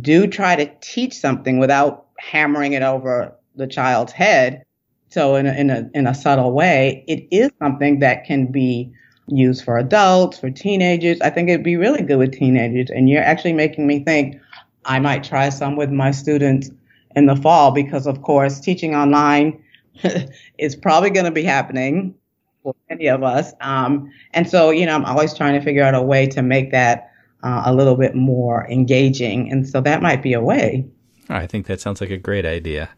do 0.00 0.26
try 0.26 0.56
to 0.56 0.70
teach 0.80 1.14
something 1.14 1.58
without 1.58 2.06
hammering 2.18 2.72
it 2.72 2.82
over 2.82 3.34
the 3.54 3.66
child's 3.66 4.12
head, 4.12 4.64
so 5.08 5.36
in 5.36 5.46
a, 5.46 5.52
in 5.52 5.70
a 5.70 5.90
in 5.94 6.06
a 6.06 6.14
subtle 6.14 6.52
way, 6.52 7.04
it 7.06 7.26
is 7.30 7.50
something 7.60 8.00
that 8.00 8.24
can 8.24 8.50
be 8.50 8.92
used 9.28 9.64
for 9.64 9.78
adults, 9.78 10.38
for 10.38 10.50
teenagers. 10.50 11.20
I 11.20 11.30
think 11.30 11.48
it'd 11.48 11.64
be 11.64 11.76
really 11.76 12.02
good 12.02 12.16
with 12.16 12.32
teenagers. 12.32 12.90
And 12.90 13.08
you're 13.08 13.22
actually 13.22 13.52
making 13.52 13.86
me 13.86 14.04
think 14.04 14.40
I 14.84 14.98
might 15.00 15.24
try 15.24 15.48
some 15.48 15.76
with 15.76 15.90
my 15.90 16.10
students 16.10 16.70
in 17.14 17.26
the 17.26 17.36
fall 17.36 17.72
because, 17.72 18.06
of 18.06 18.22
course, 18.22 18.60
teaching 18.60 18.94
online 18.94 19.62
is 20.58 20.76
probably 20.76 21.10
going 21.10 21.24
to 21.24 21.32
be 21.32 21.42
happening 21.42 22.14
for 22.62 22.74
many 22.88 23.08
of 23.08 23.22
us. 23.22 23.52
Um, 23.60 24.12
and 24.32 24.48
so, 24.48 24.70
you 24.70 24.86
know, 24.86 24.94
I'm 24.94 25.04
always 25.04 25.34
trying 25.34 25.58
to 25.58 25.64
figure 25.64 25.82
out 25.82 25.94
a 25.94 26.02
way 26.02 26.26
to 26.28 26.42
make 26.42 26.72
that 26.72 27.10
uh, 27.42 27.62
a 27.66 27.74
little 27.74 27.96
bit 27.96 28.14
more 28.14 28.66
engaging. 28.68 29.50
And 29.50 29.68
so 29.68 29.80
that 29.80 30.02
might 30.02 30.22
be 30.22 30.32
a 30.34 30.40
way. 30.40 30.86
I 31.28 31.46
think 31.46 31.66
that 31.66 31.80
sounds 31.80 32.00
like 32.00 32.10
a 32.10 32.18
great 32.18 32.44
idea. 32.44 32.90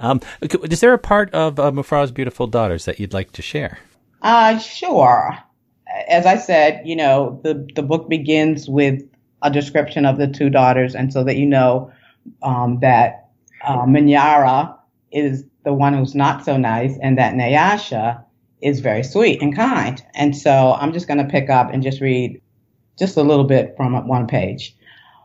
Um, 0.00 0.20
is 0.40 0.80
there 0.80 0.92
a 0.92 0.98
part 0.98 1.32
of 1.32 1.60
uh, 1.60 1.70
Mufaro's 1.70 2.10
Beautiful 2.10 2.46
Daughters 2.46 2.86
that 2.86 2.98
you'd 2.98 3.12
like 3.12 3.32
to 3.32 3.42
share? 3.42 3.78
Uh, 4.22 4.58
sure 4.58 5.38
as 6.08 6.26
I 6.26 6.36
said, 6.36 6.82
you 6.84 6.96
know, 6.96 7.40
the, 7.42 7.66
the 7.74 7.82
book 7.82 8.08
begins 8.08 8.68
with 8.68 9.02
a 9.42 9.50
description 9.50 10.04
of 10.04 10.18
the 10.18 10.28
two 10.28 10.50
daughters, 10.50 10.94
and 10.94 11.12
so 11.12 11.24
that 11.24 11.36
you 11.36 11.46
know 11.46 11.90
um, 12.42 12.78
that 12.80 13.30
uh, 13.64 13.84
Manyara 13.86 14.76
is 15.10 15.44
the 15.64 15.72
one 15.72 15.94
who's 15.94 16.14
not 16.14 16.44
so 16.44 16.56
nice, 16.56 16.96
and 17.02 17.18
that 17.18 17.34
Nyasha 17.34 18.22
is 18.60 18.80
very 18.80 19.02
sweet 19.02 19.40
and 19.40 19.56
kind. 19.56 20.02
And 20.14 20.36
so 20.36 20.76
I'm 20.78 20.92
just 20.92 21.08
going 21.08 21.18
to 21.18 21.24
pick 21.24 21.48
up 21.48 21.72
and 21.72 21.82
just 21.82 22.00
read 22.00 22.40
just 22.98 23.16
a 23.16 23.22
little 23.22 23.44
bit 23.44 23.74
from 23.76 24.06
one 24.06 24.26
page. 24.26 24.76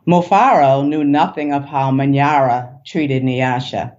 Mufaro 0.07 0.87
knew 0.87 1.03
nothing 1.03 1.51
of 1.51 1.65
how 1.65 1.91
Manyara 1.91 2.83
treated 2.85 3.23
Nyasha. 3.23 3.95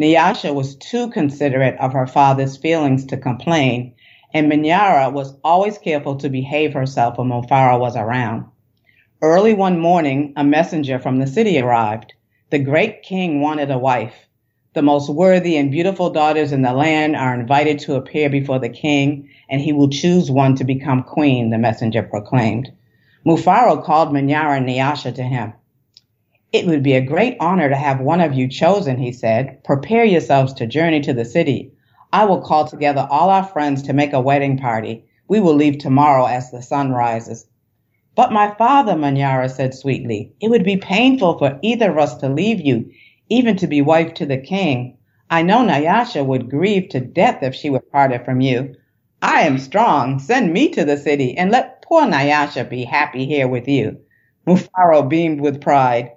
Nyasha 0.00 0.54
was 0.54 0.76
too 0.76 1.10
considerate 1.10 1.78
of 1.78 1.92
her 1.92 2.06
father's 2.06 2.56
feelings 2.56 3.04
to 3.04 3.18
complain, 3.18 3.92
and 4.32 4.48
Manyara 4.48 5.12
was 5.12 5.36
always 5.44 5.76
careful 5.76 6.16
to 6.16 6.30
behave 6.30 6.72
herself 6.72 7.18
when 7.18 7.28
Mufaro 7.28 7.78
was 7.78 7.96
around. 7.96 8.46
Early 9.20 9.52
one 9.52 9.78
morning, 9.78 10.32
a 10.36 10.42
messenger 10.42 10.98
from 10.98 11.18
the 11.18 11.26
city 11.26 11.60
arrived. 11.60 12.14
The 12.48 12.58
great 12.58 13.02
king 13.02 13.42
wanted 13.42 13.70
a 13.70 13.76
wife. 13.76 14.14
The 14.72 14.80
most 14.80 15.10
worthy 15.10 15.58
and 15.58 15.70
beautiful 15.70 16.08
daughters 16.08 16.52
in 16.52 16.62
the 16.62 16.72
land 16.72 17.14
are 17.14 17.38
invited 17.38 17.78
to 17.80 17.96
appear 17.96 18.30
before 18.30 18.58
the 18.58 18.70
king, 18.70 19.28
and 19.50 19.60
he 19.60 19.74
will 19.74 19.90
choose 19.90 20.30
one 20.30 20.54
to 20.54 20.64
become 20.64 21.02
queen, 21.02 21.50
the 21.50 21.58
messenger 21.58 22.02
proclaimed. 22.02 22.72
Mufaro 23.26 23.84
called 23.84 24.14
Manyara 24.14 24.56
and 24.56 24.66
Nyasha 24.66 25.14
to 25.16 25.22
him. 25.22 25.52
It 26.52 26.66
would 26.66 26.82
be 26.82 26.94
a 26.94 27.00
great 27.00 27.36
honor 27.38 27.68
to 27.68 27.76
have 27.76 28.00
one 28.00 28.20
of 28.20 28.34
you 28.34 28.48
chosen, 28.48 28.98
he 28.98 29.12
said. 29.12 29.62
Prepare 29.62 30.04
yourselves 30.04 30.52
to 30.54 30.66
journey 30.66 31.00
to 31.02 31.12
the 31.12 31.24
city. 31.24 31.70
I 32.12 32.24
will 32.24 32.40
call 32.40 32.66
together 32.66 33.06
all 33.08 33.30
our 33.30 33.44
friends 33.44 33.82
to 33.82 33.92
make 33.92 34.12
a 34.12 34.20
wedding 34.20 34.58
party. 34.58 35.04
We 35.28 35.38
will 35.38 35.54
leave 35.54 35.78
tomorrow 35.78 36.26
as 36.26 36.50
the 36.50 36.60
sun 36.60 36.90
rises. 36.90 37.46
But 38.16 38.32
my 38.32 38.52
father, 38.58 38.96
Manyara 38.96 39.48
said 39.48 39.74
sweetly, 39.74 40.32
it 40.40 40.50
would 40.50 40.64
be 40.64 40.76
painful 40.76 41.38
for 41.38 41.56
either 41.62 41.92
of 41.92 41.98
us 41.98 42.16
to 42.16 42.28
leave 42.28 42.60
you, 42.60 42.90
even 43.28 43.56
to 43.58 43.68
be 43.68 43.80
wife 43.80 44.14
to 44.14 44.26
the 44.26 44.38
king. 44.38 44.96
I 45.30 45.42
know 45.42 45.58
Nyasha 45.58 46.24
would 46.24 46.50
grieve 46.50 46.88
to 46.88 46.98
death 47.00 47.44
if 47.44 47.54
she 47.54 47.70
were 47.70 47.78
parted 47.78 48.24
from 48.24 48.40
you. 48.40 48.74
I 49.22 49.42
am 49.42 49.56
strong. 49.58 50.18
Send 50.18 50.52
me 50.52 50.68
to 50.70 50.84
the 50.84 50.96
city 50.96 51.38
and 51.38 51.52
let 51.52 51.82
poor 51.82 52.02
Nyasha 52.02 52.68
be 52.68 52.82
happy 52.82 53.24
here 53.24 53.46
with 53.46 53.68
you. 53.68 53.98
Mufaro 54.48 55.08
beamed 55.08 55.40
with 55.40 55.60
pride. 55.60 56.10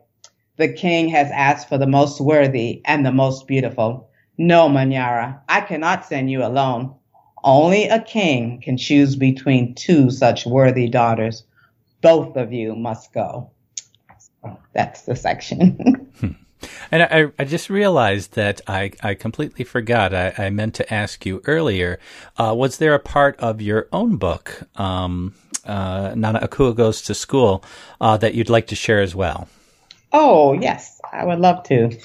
The 0.58 0.72
king 0.72 1.10
has 1.10 1.32
asked 1.32 1.68
for 1.68 1.78
the 1.78 1.88
most 1.88 2.22
worthy 2.22 2.82
and 2.86 3.06
the 3.06 3.12
most 3.12 3.48
beautiful. 3.48 4.10
No, 4.38 4.70
Manyara, 4.70 5.40
I 5.50 5.62
cannot 5.62 6.06
send 6.06 6.30
you 6.30 6.44
alone. 6.44 6.94
Only 7.44 7.86
a 7.86 8.00
king 8.00 8.62
can 8.62 8.78
choose 8.78 9.16
between 9.16 9.74
two 9.76 10.12
such 10.12 10.46
worthy 10.46 10.88
daughters. 10.88 11.44
Both 12.02 12.36
of 12.38 12.54
you 12.54 12.76
must 12.76 13.14
go. 13.14 13.52
that's 14.74 15.02
the 15.02 15.16
section. 15.16 16.10
And 16.92 17.04
I, 17.04 17.32
I, 17.38 17.44
just 17.44 17.70
realized 17.70 18.36
that 18.36 18.62
I, 18.68 18.92
I 19.02 19.16
completely 19.16 19.66
forgot. 19.66 20.14
I, 20.14 20.34
I 20.38 20.50
meant 20.50 20.76
to 20.76 20.94
ask 20.94 21.26
you 21.26 21.42
earlier. 21.46 22.00
Uh, 22.38 22.54
was 22.56 22.78
there 22.78 22.94
a 22.94 23.00
part 23.00 23.38
of 23.40 23.62
your 23.62 23.90
own 23.92 24.16
book, 24.16 24.62
um, 24.76 25.34
uh, 25.66 26.14
Nana 26.16 26.48
Akua 26.48 26.74
Goes 26.74 27.02
to 27.02 27.14
School, 27.14 27.66
uh, 28.00 28.16
that 28.18 28.34
you'd 28.34 28.50
like 28.50 28.68
to 28.68 28.76
share 28.76 29.02
as 29.02 29.14
well? 29.14 29.50
Oh, 30.14 30.54
yes, 30.54 31.02
I 31.12 31.26
would 31.26 31.40
love 31.40 31.64
to. 31.64 31.98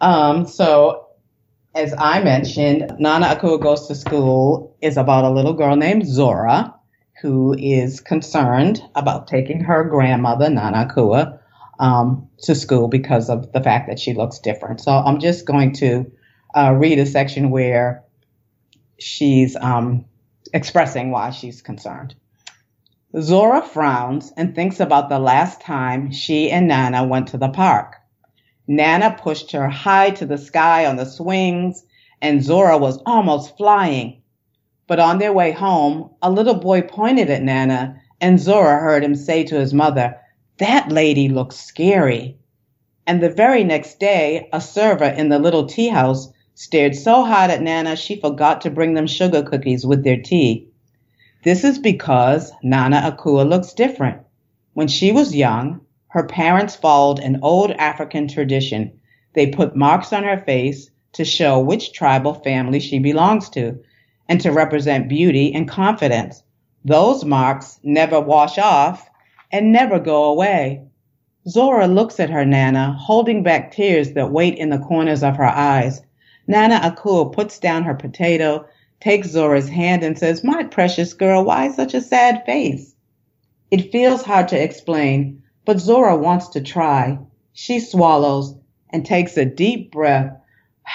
Um, 0.00 0.46
so, 0.46 1.06
as 1.74 1.94
I 1.96 2.22
mentioned, 2.22 2.92
Nana 2.98 3.26
Akua 3.26 3.60
Goes 3.60 3.86
to 3.86 3.94
School 3.94 4.76
is 4.82 4.96
about 4.96 5.24
a 5.24 5.30
little 5.30 5.54
girl 5.54 5.76
named 5.76 6.06
Zora 6.06 6.74
who 7.20 7.54
is 7.58 8.00
concerned 8.00 8.80
about 8.94 9.26
taking 9.26 9.60
her 9.60 9.84
grandmother, 9.84 10.48
Nana 10.48 10.86
Akua, 10.86 11.38
um, 11.80 12.28
to 12.42 12.54
school 12.54 12.88
because 12.88 13.28
of 13.28 13.52
the 13.52 13.60
fact 13.60 13.88
that 13.88 13.98
she 13.98 14.14
looks 14.14 14.38
different. 14.38 14.80
So 14.80 14.92
I'm 14.92 15.18
just 15.18 15.44
going 15.44 15.72
to 15.74 16.10
uh, 16.54 16.72
read 16.72 16.98
a 16.98 17.06
section 17.06 17.50
where 17.50 18.04
she's 18.98 19.56
um, 19.56 20.04
expressing 20.52 21.10
why 21.10 21.30
she's 21.30 21.60
concerned. 21.60 22.14
Zora 23.20 23.62
frowns 23.62 24.32
and 24.36 24.54
thinks 24.54 24.78
about 24.78 25.08
the 25.08 25.18
last 25.18 25.60
time 25.60 26.12
she 26.12 26.50
and 26.50 26.68
Nana 26.68 27.04
went 27.04 27.28
to 27.28 27.38
the 27.38 27.48
park. 27.48 27.96
Nana 28.68 29.16
pushed 29.18 29.52
her 29.52 29.68
high 29.68 30.10
to 30.10 30.26
the 30.26 30.38
sky 30.38 30.86
on 30.86 30.96
the 30.96 31.04
swings, 31.06 31.84
and 32.20 32.42
Zora 32.42 32.78
was 32.78 33.02
almost 33.06 33.56
flying. 33.56 34.22
But 34.86 35.00
on 35.00 35.18
their 35.18 35.32
way 35.32 35.52
home, 35.52 36.10
a 36.22 36.30
little 36.30 36.54
boy 36.54 36.82
pointed 36.82 37.30
at 37.30 37.42
Nana, 37.42 38.00
and 38.20 38.38
Zora 38.38 38.78
heard 38.78 39.02
him 39.02 39.14
say 39.14 39.42
to 39.44 39.58
his 39.58 39.74
mother, 39.74 40.16
That 40.58 40.92
lady 40.92 41.28
looks 41.28 41.56
scary. 41.56 42.36
And 43.06 43.22
the 43.22 43.30
very 43.30 43.64
next 43.64 43.98
day, 43.98 44.48
a 44.52 44.60
server 44.60 45.04
in 45.04 45.28
the 45.28 45.38
little 45.38 45.66
tea 45.66 45.88
house 45.88 46.30
stared 46.54 46.94
so 46.94 47.24
hard 47.24 47.50
at 47.50 47.62
Nana 47.62 47.96
she 47.96 48.20
forgot 48.20 48.60
to 48.60 48.70
bring 48.70 48.94
them 48.94 49.06
sugar 49.06 49.42
cookies 49.42 49.86
with 49.86 50.04
their 50.04 50.20
tea. 50.20 50.67
This 51.44 51.62
is 51.62 51.78
because 51.78 52.52
Nana 52.64 52.96
Akua 52.96 53.48
looks 53.48 53.72
different. 53.72 54.22
When 54.74 54.88
she 54.88 55.12
was 55.12 55.36
young, 55.36 55.80
her 56.08 56.24
parents 56.24 56.74
followed 56.74 57.20
an 57.20 57.38
old 57.42 57.70
African 57.72 58.26
tradition. 58.26 58.92
They 59.34 59.46
put 59.46 59.76
marks 59.76 60.12
on 60.12 60.24
her 60.24 60.38
face 60.38 60.90
to 61.12 61.24
show 61.24 61.60
which 61.60 61.92
tribal 61.92 62.34
family 62.34 62.80
she 62.80 62.98
belongs 62.98 63.48
to 63.50 63.78
and 64.28 64.40
to 64.40 64.50
represent 64.50 65.08
beauty 65.08 65.54
and 65.54 65.68
confidence. 65.68 66.42
Those 66.84 67.24
marks 67.24 67.78
never 67.84 68.20
wash 68.20 68.58
off 68.58 69.08
and 69.52 69.70
never 69.72 70.00
go 70.00 70.24
away. 70.24 70.82
Zora 71.46 71.86
looks 71.86 72.18
at 72.18 72.30
her 72.30 72.44
Nana, 72.44 72.96
holding 72.98 73.44
back 73.44 73.70
tears 73.70 74.12
that 74.12 74.32
wait 74.32 74.56
in 74.58 74.70
the 74.70 74.78
corners 74.78 75.22
of 75.22 75.36
her 75.36 75.46
eyes. 75.46 76.02
Nana 76.48 76.80
Akua 76.80 77.32
puts 77.32 77.58
down 77.58 77.84
her 77.84 77.94
potato 77.94 78.66
takes 79.00 79.28
Zora's 79.28 79.68
hand 79.68 80.02
and 80.02 80.18
says, 80.18 80.44
My 80.44 80.64
precious 80.64 81.12
girl, 81.12 81.44
why 81.44 81.70
such 81.70 81.94
a 81.94 82.00
sad 82.00 82.44
face? 82.44 82.94
It 83.70 83.92
feels 83.92 84.22
hard 84.22 84.48
to 84.48 84.62
explain, 84.62 85.42
but 85.64 85.80
Zora 85.80 86.16
wants 86.16 86.48
to 86.48 86.62
try. 86.62 87.18
She 87.52 87.80
swallows 87.80 88.54
and 88.90 89.04
takes 89.04 89.36
a 89.36 89.44
deep 89.44 89.92
breath. 89.92 90.32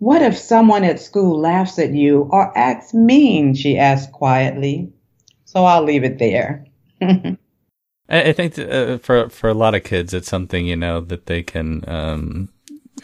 What 0.00 0.22
if 0.22 0.38
someone 0.38 0.84
at 0.84 1.00
school 1.00 1.40
laughs 1.40 1.76
at 1.80 1.92
you 1.92 2.28
or 2.30 2.56
acts 2.56 2.94
mean? 2.94 3.56
She 3.56 3.76
asks 3.76 4.08
quietly. 4.12 4.92
So 5.44 5.64
I'll 5.64 5.82
leave 5.82 6.04
it 6.04 6.20
there. 6.20 6.66
I 8.08 8.32
think 8.32 8.56
uh, 8.58 8.98
for 8.98 9.28
for 9.28 9.50
a 9.50 9.54
lot 9.54 9.74
of 9.74 9.82
kids, 9.82 10.14
it's 10.14 10.28
something 10.28 10.66
you 10.66 10.76
know 10.76 11.00
that 11.00 11.26
they 11.26 11.42
can 11.42 11.82
um, 11.88 12.48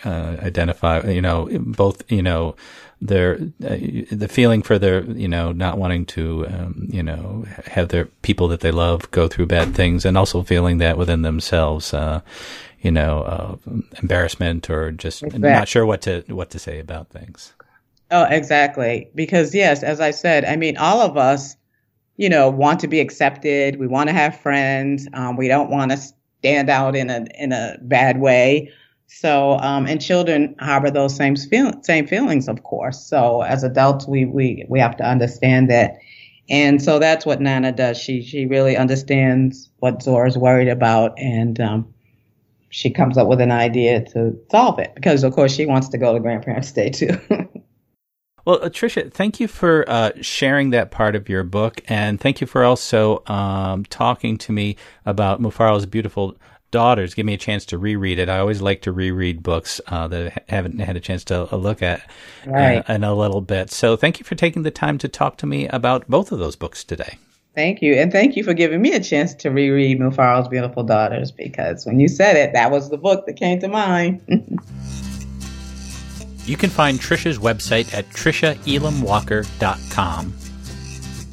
uh, 0.04 0.36
identify. 0.40 1.00
You 1.10 1.20
know, 1.20 1.48
both 1.50 2.10
you 2.10 2.22
know 2.22 2.54
their 3.00 3.34
uh, 3.64 3.76
the 4.10 4.28
feeling 4.30 4.62
for 4.62 4.78
their 4.78 5.02
you 5.04 5.28
know 5.28 5.52
not 5.52 5.78
wanting 5.78 6.06
to 6.06 6.46
um, 6.48 6.88
you 6.90 7.02
know 7.02 7.44
have 7.66 7.88
their 7.88 8.06
people 8.22 8.48
that 8.48 8.60
they 8.60 8.70
love 8.70 9.10
go 9.10 9.28
through 9.28 9.46
bad 9.46 9.74
things, 9.74 10.04
and 10.04 10.16
also 10.16 10.42
feeling 10.42 10.78
that 10.78 10.96
within 10.96 11.22
themselves, 11.22 11.92
uh, 11.92 12.20
you 12.80 12.90
know, 12.90 13.22
uh, 13.22 13.56
embarrassment 14.02 14.68
or 14.68 14.92
just 14.92 15.22
exactly. 15.22 15.50
not 15.50 15.68
sure 15.68 15.86
what 15.86 16.02
to 16.02 16.22
what 16.28 16.50
to 16.50 16.58
say 16.58 16.78
about 16.78 17.08
things. 17.08 17.54
Oh, 18.10 18.24
exactly. 18.24 19.10
Because 19.14 19.54
yes, 19.54 19.82
as 19.82 20.00
I 20.00 20.10
said, 20.10 20.44
I 20.44 20.56
mean, 20.56 20.76
all 20.76 21.00
of 21.00 21.16
us, 21.16 21.56
you 22.16 22.28
know, 22.28 22.50
want 22.50 22.80
to 22.80 22.88
be 22.88 23.00
accepted. 23.00 23.80
We 23.80 23.86
want 23.86 24.08
to 24.08 24.14
have 24.14 24.38
friends. 24.38 25.08
Um, 25.14 25.36
we 25.36 25.48
don't 25.48 25.70
want 25.70 25.90
to 25.90 25.96
stand 25.96 26.68
out 26.68 26.94
in 26.94 27.10
a 27.10 27.26
in 27.38 27.52
a 27.52 27.76
bad 27.82 28.20
way. 28.20 28.70
So, 29.16 29.58
um, 29.58 29.86
and 29.86 30.00
children 30.00 30.56
harbor 30.58 30.90
those 30.90 31.14
same 31.14 31.36
feel, 31.36 31.72
same 31.82 32.06
feelings, 32.06 32.48
of 32.48 32.64
course. 32.64 33.00
So, 33.06 33.42
as 33.42 33.62
adults, 33.62 34.06
we 34.08 34.24
we 34.24 34.64
we 34.68 34.80
have 34.80 34.96
to 34.96 35.04
understand 35.04 35.70
that, 35.70 35.98
and 36.48 36.82
so 36.82 36.98
that's 36.98 37.24
what 37.24 37.40
Nana 37.40 37.70
does. 37.70 37.96
She 37.96 38.22
she 38.22 38.46
really 38.46 38.76
understands 38.76 39.70
what 39.78 40.02
Zora's 40.02 40.36
worried 40.36 40.68
about, 40.68 41.16
and 41.16 41.60
um, 41.60 41.94
she 42.70 42.90
comes 42.90 43.16
up 43.16 43.28
with 43.28 43.40
an 43.40 43.52
idea 43.52 44.04
to 44.06 44.36
solve 44.50 44.80
it. 44.80 44.92
Because 44.96 45.22
of 45.22 45.32
course, 45.32 45.54
she 45.54 45.64
wants 45.64 45.88
to 45.90 45.98
go 45.98 46.12
to 46.12 46.18
Grandparents' 46.18 46.72
Day 46.72 46.90
too. 46.90 47.16
Well, 48.46 48.58
Tricia, 48.68 49.10
thank 49.10 49.40
you 49.40 49.48
for 49.48 49.88
uh, 49.88 50.10
sharing 50.20 50.68
that 50.70 50.90
part 50.90 51.16
of 51.16 51.30
your 51.30 51.44
book, 51.44 51.80
and 51.88 52.20
thank 52.20 52.42
you 52.42 52.46
for 52.46 52.62
also 52.62 53.22
um, 53.26 53.84
talking 53.84 54.36
to 54.36 54.52
me 54.52 54.76
about 55.06 55.40
Mufaro's 55.40 55.86
beautiful 55.86 56.36
daughters 56.74 57.14
give 57.14 57.24
me 57.24 57.32
a 57.34 57.38
chance 57.38 57.64
to 57.66 57.78
reread 57.78 58.18
it. 58.18 58.28
I 58.28 58.40
always 58.40 58.60
like 58.60 58.82
to 58.82 58.90
reread 58.90 59.44
books 59.44 59.80
uh, 59.86 60.08
that 60.08 60.36
I 60.36 60.42
haven't 60.52 60.80
had 60.80 60.96
a 60.96 61.00
chance 61.00 61.22
to 61.26 61.54
uh, 61.54 61.56
look 61.56 61.82
at 61.82 62.02
right. 62.44 62.78
uh, 62.78 62.92
in 62.92 63.04
a 63.04 63.14
little 63.14 63.40
bit. 63.40 63.70
So 63.70 63.94
thank 63.94 64.18
you 64.18 64.24
for 64.24 64.34
taking 64.34 64.64
the 64.64 64.72
time 64.72 64.98
to 64.98 65.06
talk 65.06 65.36
to 65.36 65.46
me 65.46 65.68
about 65.68 66.08
both 66.08 66.32
of 66.32 66.40
those 66.40 66.56
books 66.56 66.82
today. 66.82 67.16
Thank 67.54 67.80
you. 67.80 67.94
And 67.94 68.10
thank 68.10 68.34
you 68.34 68.42
for 68.42 68.54
giving 68.54 68.82
me 68.82 68.92
a 68.92 68.98
chance 68.98 69.34
to 69.34 69.50
reread 69.50 70.00
Mufaro's 70.00 70.48
Beautiful 70.48 70.82
Daughters 70.82 71.30
because 71.30 71.86
when 71.86 72.00
you 72.00 72.08
said 72.08 72.34
it, 72.34 72.54
that 72.54 72.72
was 72.72 72.90
the 72.90 72.98
book 72.98 73.26
that 73.26 73.34
came 73.34 73.60
to 73.60 73.68
mind. 73.68 74.20
you 76.44 76.56
can 76.56 76.70
find 76.70 76.98
Tricia's 76.98 77.38
website 77.38 77.94
at 77.94 78.10
triciaelamwalker.com. 78.10 80.32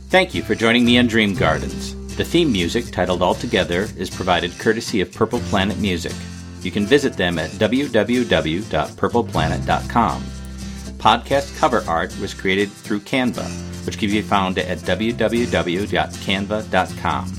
Thank 0.09 0.35
you 0.35 0.43
for 0.43 0.53
joining 0.53 0.85
me 0.85 0.99
on 0.99 1.07
Dream 1.07 1.33
Gardens. 1.33 1.95
The 2.21 2.29
theme 2.29 2.51
music, 2.51 2.91
titled 2.91 3.23
All 3.23 3.33
Together, 3.33 3.87
is 3.97 4.11
provided 4.11 4.51
courtesy 4.59 5.01
of 5.01 5.11
Purple 5.11 5.39
Planet 5.39 5.79
Music. 5.79 6.13
You 6.61 6.69
can 6.69 6.85
visit 6.85 7.13
them 7.13 7.39
at 7.39 7.49
www.purpleplanet.com. 7.49 10.23
Podcast 10.99 11.57
cover 11.57 11.83
art 11.87 12.15
was 12.19 12.35
created 12.35 12.71
through 12.71 12.99
Canva, 12.99 13.49
which 13.87 13.97
can 13.97 14.11
be 14.11 14.21
found 14.21 14.59
at 14.59 14.77
www.canva.com. 14.77 17.33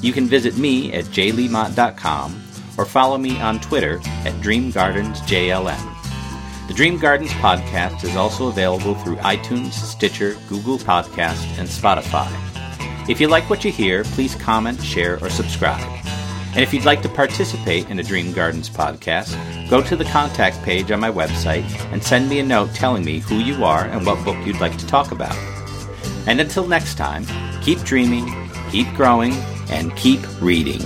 You 0.00 0.12
can 0.12 0.26
visit 0.26 0.58
me 0.58 0.92
at 0.92 1.06
jleemott.com 1.06 2.42
or 2.78 2.84
follow 2.84 3.18
me 3.18 3.40
on 3.40 3.58
Twitter 3.58 3.96
at 3.96 4.34
DreamGardensJLM. 4.34 6.68
The 6.68 6.74
Dream 6.74 7.00
Gardens 7.00 7.32
podcast 7.32 8.04
is 8.04 8.14
also 8.14 8.46
available 8.46 8.94
through 8.94 9.16
iTunes, 9.16 9.72
Stitcher, 9.72 10.36
Google 10.48 10.78
Podcast, 10.78 11.58
and 11.58 11.68
Spotify. 11.68 12.53
If 13.06 13.20
you 13.20 13.28
like 13.28 13.50
what 13.50 13.64
you 13.64 13.70
hear, 13.70 14.02
please 14.02 14.34
comment, 14.34 14.82
share, 14.82 15.22
or 15.22 15.28
subscribe. 15.28 15.84
And 16.54 16.60
if 16.60 16.72
you'd 16.72 16.86
like 16.86 17.02
to 17.02 17.08
participate 17.08 17.90
in 17.90 17.98
a 17.98 18.02
Dream 18.02 18.32
Gardens 18.32 18.70
podcast, 18.70 19.36
go 19.68 19.82
to 19.82 19.94
the 19.94 20.06
contact 20.06 20.62
page 20.62 20.90
on 20.90 21.00
my 21.00 21.10
website 21.10 21.64
and 21.92 22.02
send 22.02 22.30
me 22.30 22.38
a 22.38 22.44
note 22.44 22.72
telling 22.74 23.04
me 23.04 23.18
who 23.18 23.40
you 23.40 23.62
are 23.62 23.84
and 23.84 24.06
what 24.06 24.24
book 24.24 24.36
you'd 24.46 24.60
like 24.60 24.78
to 24.78 24.86
talk 24.86 25.12
about. 25.12 25.36
And 26.26 26.40
until 26.40 26.66
next 26.66 26.94
time, 26.94 27.26
keep 27.60 27.80
dreaming, 27.80 28.32
keep 28.70 28.88
growing, 28.94 29.34
and 29.68 29.94
keep 29.96 30.20
reading. 30.40 30.80